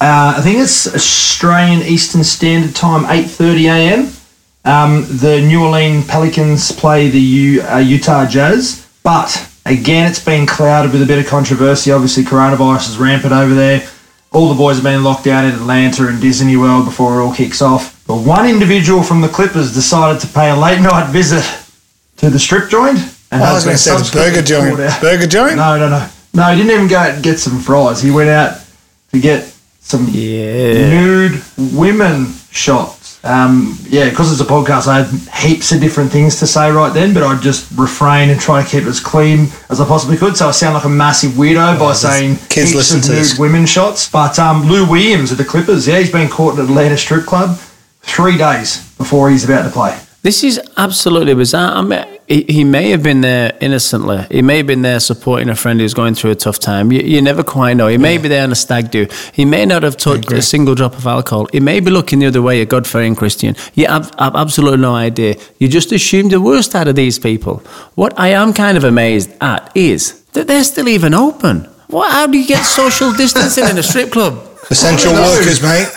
[0.00, 4.12] Uh, I think it's Australian Eastern Standard Time, 8:30 a.m.
[4.64, 10.46] Um, the New Orleans Pelicans play the U, uh, Utah Jazz, but again, it's been
[10.46, 11.92] clouded with a bit of controversy.
[11.92, 13.88] Obviously, coronavirus is rampant over there.
[14.32, 17.34] All the boys have been locked down in Atlanta and Disney World before it all
[17.34, 18.00] kicks off.
[18.06, 21.44] But one individual from the Clippers decided to pay a late night visit
[22.18, 22.98] to the strip joint.
[23.32, 24.76] And oh, I was going to say the burger joint.
[25.00, 25.56] Burger joint?
[25.56, 26.08] No, no, no.
[26.32, 28.00] No, he didn't even go out and get some fries.
[28.00, 28.60] He went out
[29.10, 30.90] to get some yeah.
[30.90, 32.99] nude women shots.
[33.22, 36.92] Um, yeah, because it's a podcast, I had heaps of different things to say right
[36.92, 40.16] then, but I'd just refrain and try to keep it as clean as I possibly
[40.16, 40.36] could.
[40.36, 43.66] So I sound like a massive weirdo oh, by saying kids heaps of nude women
[43.66, 44.08] shots.
[44.10, 47.58] But um, Lou Williams of the Clippers, yeah, he's been caught at Atlanta strip club
[48.00, 49.98] three days before he's about to play.
[50.22, 51.72] This is absolutely bizarre.
[51.72, 54.26] I mean, he, he, may have been there innocently.
[54.30, 56.92] He may have been there supporting a friend who's going through a tough time.
[56.92, 57.88] You, you never quite know.
[57.88, 58.22] He may yeah.
[58.22, 59.06] be there on a stag do.
[59.32, 61.48] He may not have touched a single drop of alcohol.
[61.52, 63.56] He may be looking the other way, a God fearing Christian.
[63.74, 65.36] You have, have absolutely no idea.
[65.58, 67.58] You just assume the worst out of these people.
[67.94, 71.64] What I am kind of amazed at is that they're still even open.
[71.88, 74.34] What, how do you get social distancing in a strip club?
[74.70, 75.88] Essential workers, mate.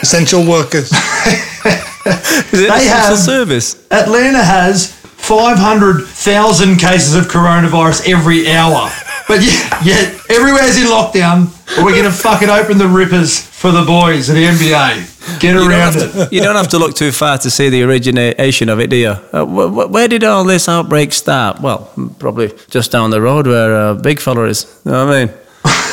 [0.00, 0.92] Essential workers.
[2.04, 3.86] they have service.
[3.90, 8.90] Atlanta has 500,000 cases of coronavirus every hour.
[9.26, 11.48] But yet, yet everywhere's in lockdown.
[11.74, 15.40] But we're going to fucking open the rippers for the boys at the NBA.
[15.40, 16.12] Get around it.
[16.12, 18.96] To, you don't have to look too far to see the origination of it, do
[18.96, 19.08] you?
[19.32, 21.60] Uh, wh- where did all this outbreak start?
[21.62, 24.66] Well, probably just down the road where uh, Big Fella is.
[24.84, 25.34] You know what I mean?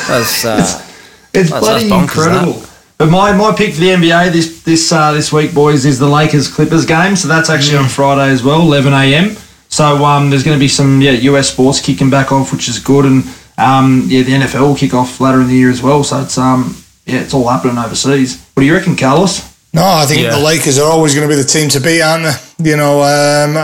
[0.08, 0.74] That's, uh, it's,
[1.34, 2.52] it's that's, bloody that's incredible.
[2.52, 2.71] That.
[3.02, 6.06] But my, my pick for the NBA this this uh, this week, boys, is the
[6.06, 7.16] Lakers Clippers game.
[7.16, 9.36] So that's actually on Friday as well, 11 a.m.
[9.68, 12.78] So um, there's going to be some yeah US sports kicking back off, which is
[12.78, 13.04] good.
[13.04, 13.24] And
[13.58, 16.04] um, yeah, the NFL will kick off later in the year as well.
[16.04, 18.40] So it's um, yeah, it's all happening overseas.
[18.54, 19.52] What do you reckon, Carlos?
[19.74, 20.36] No, I think Yeah.
[20.36, 22.70] the Lakers are always going to be the team to beat, aren't they?
[22.70, 23.56] You know, um,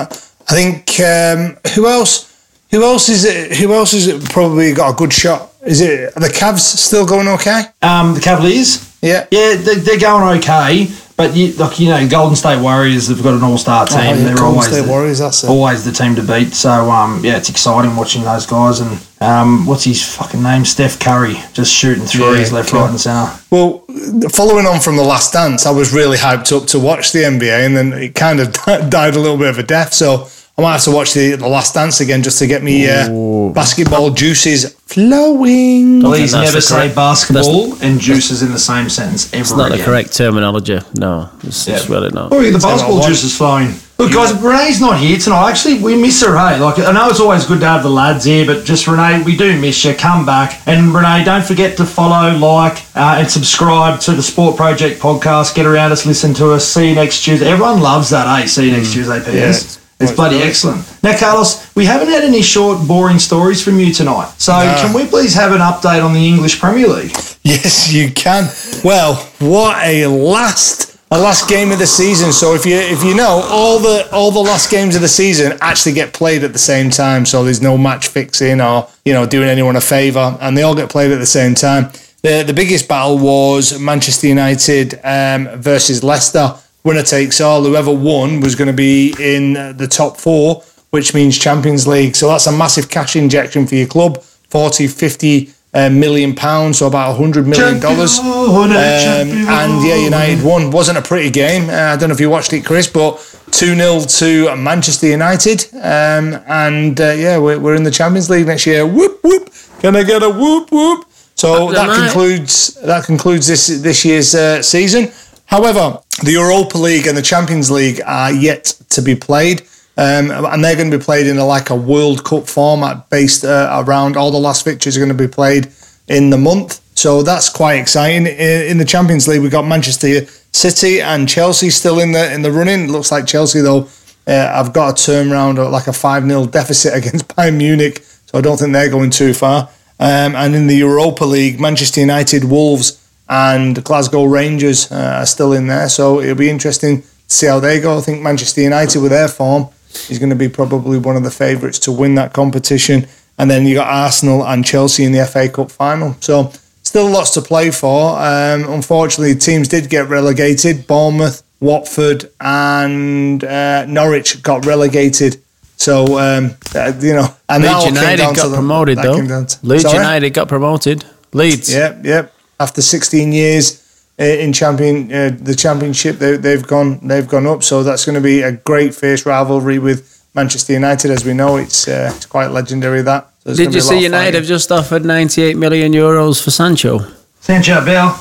[0.49, 2.27] I think um, who else?
[2.73, 3.57] Who else is it?
[3.59, 4.29] Who else is it?
[4.31, 5.53] Probably got a good shot.
[5.65, 7.67] Is it are the Cavs still going okay?
[7.83, 8.88] Um, the Cavaliers.
[9.03, 9.27] Yeah.
[9.31, 13.35] Yeah, they, they're going okay, but you, like you know, Golden State Warriors have got
[13.35, 13.99] an all-star team.
[13.99, 15.19] Oh, yeah, they're Golden always State the, Warriors.
[15.21, 15.51] That's it.
[15.51, 16.53] always the team to beat.
[16.55, 18.81] So um, yeah, it's exciting watching those guys.
[18.81, 20.65] And um, what's his fucking name?
[20.65, 22.81] Steph Curry, just shooting threes Yeah, left, cool.
[22.81, 23.39] right, and centre.
[23.51, 23.85] Well,
[24.31, 27.67] following on from the Last Dance, I was really hyped up to watch the NBA,
[27.67, 28.53] and then it kind of
[28.91, 29.93] died a little bit of a death.
[29.95, 30.29] So
[30.59, 33.53] I might have to watch the, the Last Dance again just to get me uh,
[33.55, 36.01] basketball juices flowing.
[36.01, 39.71] Please never the say correct- basketball and juices in the same sentence ever It's not
[39.71, 40.81] the correct terminology.
[40.95, 41.95] No, it's, it's Yeah.
[41.95, 42.33] really not.
[42.33, 43.07] Oh, yeah, the basketball want.
[43.07, 43.73] juice is flowing.
[43.99, 45.49] Look, guys, Renee's not here tonight.
[45.51, 46.59] Actually, we miss her, hey.
[46.59, 49.37] Like, I know it's always good to have the lads here, but just Renee, we
[49.37, 49.95] do miss you.
[49.95, 50.61] Come back.
[50.67, 55.55] And Renee, don't forget to follow, like, uh, and subscribe to the Sport Project podcast.
[55.55, 56.67] Get around us, listen to us.
[56.67, 57.49] See you next Tuesday.
[57.49, 58.47] Everyone loves that, eh?
[58.47, 59.79] See you next Tuesday, PS.
[59.79, 59.83] Yeah.
[60.01, 60.85] It's bloody excellent.
[61.03, 64.33] Now, Carlos, we haven't had any short, boring stories from you tonight.
[64.39, 64.77] So, No.
[64.81, 67.17] can we please have an update on the English Premier League?
[67.43, 68.49] Yes, you can.
[68.85, 72.33] Well, what a last a last game of the season.
[72.33, 75.57] So if you if you know all the all the last games of the season
[75.63, 77.25] actually get played at the same time.
[77.25, 80.75] So there's no match fixing or you know doing anyone a favour, and they all
[80.75, 81.91] get played at the same time.
[82.23, 86.55] The the biggest battle was Manchester United um, versus Leicester.
[86.89, 87.63] Winner takes all.
[87.63, 92.17] Whoever won was going to be in the top four, which means Champions League.
[92.17, 94.23] So that's a massive cash injection for your club.
[94.23, 98.19] 40, 50 uh, million pounds, so about 100 million dollars.
[98.19, 100.71] Um, and yeah, United won.
[100.71, 101.69] Wasn't a pretty game.
[101.69, 103.19] Uh, I don't know if you watched it, Kris, but
[103.51, 105.67] 2 0 to Manchester United.
[105.75, 108.87] Um, and uh, yeah, we're, we're in the Champions League next year.
[108.87, 109.53] Whoop, whoop.
[109.81, 111.05] Can I get a whoop, whoop?
[111.35, 115.13] So that concludes that concludes this this year's uh, season.
[115.49, 119.63] However, the Europa League and the Champions League are yet to be played.
[119.97, 123.45] Um, and they're going to be played in a, like a World Cup format based
[123.45, 125.73] uh, around all the last fixtures are going to be played
[126.07, 126.81] in the month.
[126.97, 128.27] So that's quite exciting.
[128.27, 132.53] In, the Champions League, we've got Manchester City and Chelsea still in the in the
[132.53, 132.93] running.
[132.93, 133.89] Looks like Chelsea though.
[134.27, 137.99] Uh, I've got a turn round at like a 5 0 deficit against Bayern Munich,
[138.03, 139.71] so I don't think they're going too far.
[139.99, 145.53] Um, and in the Europa League, Manchester United, Wolves, and Glasgow Rangers uh, are still
[145.53, 145.89] in there.
[145.89, 147.99] So it'll be interesting to see how they go.
[147.99, 149.69] I think Manchester United, with their form,
[150.09, 153.07] is going to be probably one of the favourites to win that competition.
[153.39, 156.17] And then you got Arsenal and Chelsea in the FA Cup final.
[156.21, 156.53] So
[156.83, 158.19] still lots to play for.
[158.19, 160.87] Um, unfortunately, teams did get relegated.
[160.87, 165.41] Bournemouth, Watford, and uh, Norwich got relegated.
[165.77, 169.15] So um, uh, you know, and Leeds United got promoted though.
[169.15, 169.99] came down to- Leeds Sorry?
[169.99, 171.05] United got promoted.
[171.33, 171.73] Leeds.
[171.73, 172.35] Yep, yep.
[172.61, 173.85] After 16 years
[174.19, 177.63] uh, in champion, uh, the championship, they, they've gone, they've gone up.
[177.63, 181.11] So that's going to be a great fierce rivalry with Manchester United.
[181.11, 183.03] As we know, it's uh, it's quite legendary.
[183.03, 183.31] That.
[183.45, 186.51] So Did you be a lot see United have just offered 98 million euros for
[186.51, 187.01] Sancho?
[187.41, 188.15] Sancho Bill.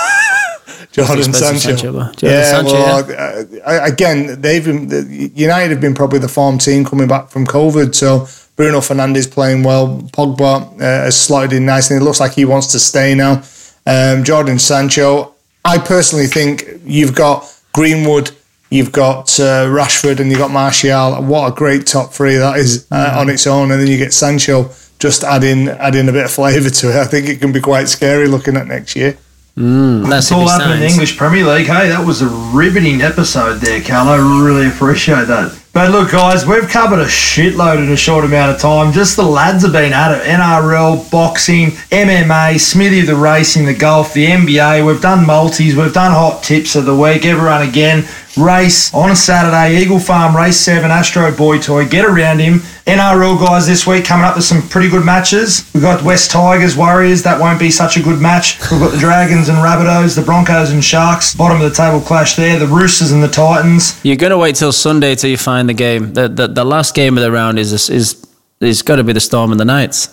[0.94, 1.58] Jordan Sancho.
[1.58, 4.88] Sancho, Jordan yeah, Sancho, well, uh, again, they've been,
[5.34, 7.96] United have been probably the form team coming back from COVID.
[7.96, 9.98] So Bruno Fernandes playing well.
[10.12, 11.96] Pogba uh, has slotted in nicely.
[11.96, 13.42] It looks like he wants to stay now.
[13.86, 15.34] Um, Jordan Sancho.
[15.64, 18.30] I personally think you've got Greenwood,
[18.70, 21.22] you've got uh, Rashford, and you've got Martial.
[21.22, 23.70] What a great top three that is uh, on its own.
[23.70, 26.96] And then you get Sancho just adding adding a bit of flavour to it.
[26.96, 29.18] I think it can be quite scary looking at next year.
[29.56, 31.66] That's It's all happening in the English Premier League.
[31.66, 34.08] Hey, that was a riveting episode there, Carl.
[34.08, 35.56] I really appreciate that.
[35.72, 38.92] But look, guys, we've covered a shitload in a short amount of time.
[38.92, 40.22] Just the lads have been at it.
[40.24, 44.86] NRL, boxing, MMA, Smithy the racing, the golf, the NBA.
[44.86, 45.74] We've done multis.
[45.74, 47.24] We've done hot tips of the week.
[47.24, 48.04] Everyone again.
[48.36, 49.80] Race on a Saturday.
[49.80, 51.86] Eagle Farm Race 7, Astro Boy Toy.
[51.86, 52.60] Get around him.
[52.86, 55.70] NRL guys this week coming up with some pretty good matches.
[55.72, 57.22] We've got West Tigers, Warriors.
[57.22, 58.58] That won't be such a good match.
[58.70, 61.34] We've got the Dragons and Rabbitohs, the Broncos and Sharks.
[61.34, 62.58] Bottom of the table clash there.
[62.58, 63.98] The Roosters and the Titans.
[64.04, 66.12] You're going to wait till Sunday till you find the game.
[66.12, 68.26] The the, the last game of the round is is
[68.60, 70.08] is got to be the Storm and the Knights.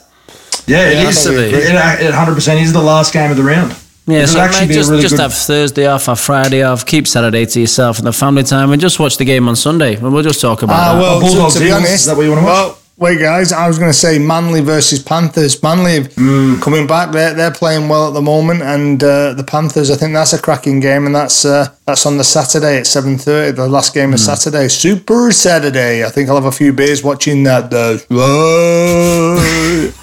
[0.68, 1.26] Yeah, Yeah, it is.
[1.26, 3.76] It, it 100% is the last game of the round.
[4.08, 6.86] Yeah, It'll so actually mate, just, really just good- have Thursday off have Friday off.
[6.86, 9.96] Keep Saturday to yourself and the family time, and just watch the game on Sunday,
[9.96, 11.02] and we'll just talk about Ah, that.
[11.02, 12.52] well, to, Bulldogs to be honest, is that what you wanna watch?
[12.54, 15.62] well, wait, guys, I was going to say Manly versus Panthers.
[15.64, 16.62] Manly Mm.
[16.62, 20.14] coming back, they're, they're playing well at the moment, and uh, the Panthers, I think
[20.14, 23.52] that's a cracking game, and that's uh, that's on the Saturday at seven thirty.
[23.56, 24.26] The last game of Mm.
[24.36, 26.04] Saturday, Super Saturday.
[26.04, 27.70] I think I'll have a few beers watching that.
[27.72, 29.94] That's right.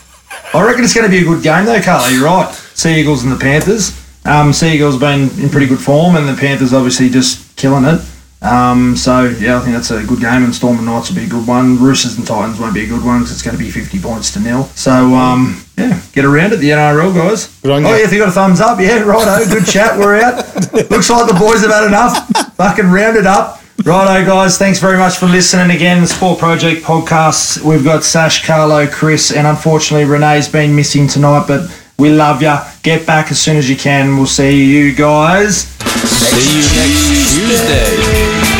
[0.55, 2.09] I reckon it's going to be a good game though, Carlo.
[2.09, 2.64] You're right.
[2.79, 4.01] Sea Eagles and the Panthers.
[4.24, 8.01] Um, sea Eagles been in pretty good form, and the Panthers obviously just killing it.
[8.41, 11.24] Um, so yeah, I think that's a good game, and Storm and Knights will be
[11.24, 11.76] a good one.
[11.83, 14.33] Roosters and Titans won't be a good one because it's going to be 50 points
[14.35, 14.64] to nil.
[14.76, 17.61] So um, yeah, get around it, the NRL guys.
[17.64, 19.99] Oh yeah, if you got a thumbs up, yeah, righto, good chat.
[19.99, 20.37] We're out.
[20.72, 22.55] Looks like the boys have had enough.
[22.55, 23.61] Fucking round it up.
[23.85, 24.57] Righto, guys.
[24.57, 26.03] Thanks very much for listening again.
[26.03, 27.61] The Sport Project podcast.
[27.64, 32.64] We've got Sash, Carlo, Kris, and unfortunately Renee's been missing tonight, but we love ya.
[32.82, 34.16] Get back as soon as you can.
[34.16, 35.66] We'll see you guys.
[35.66, 38.58] See you next Tuesday.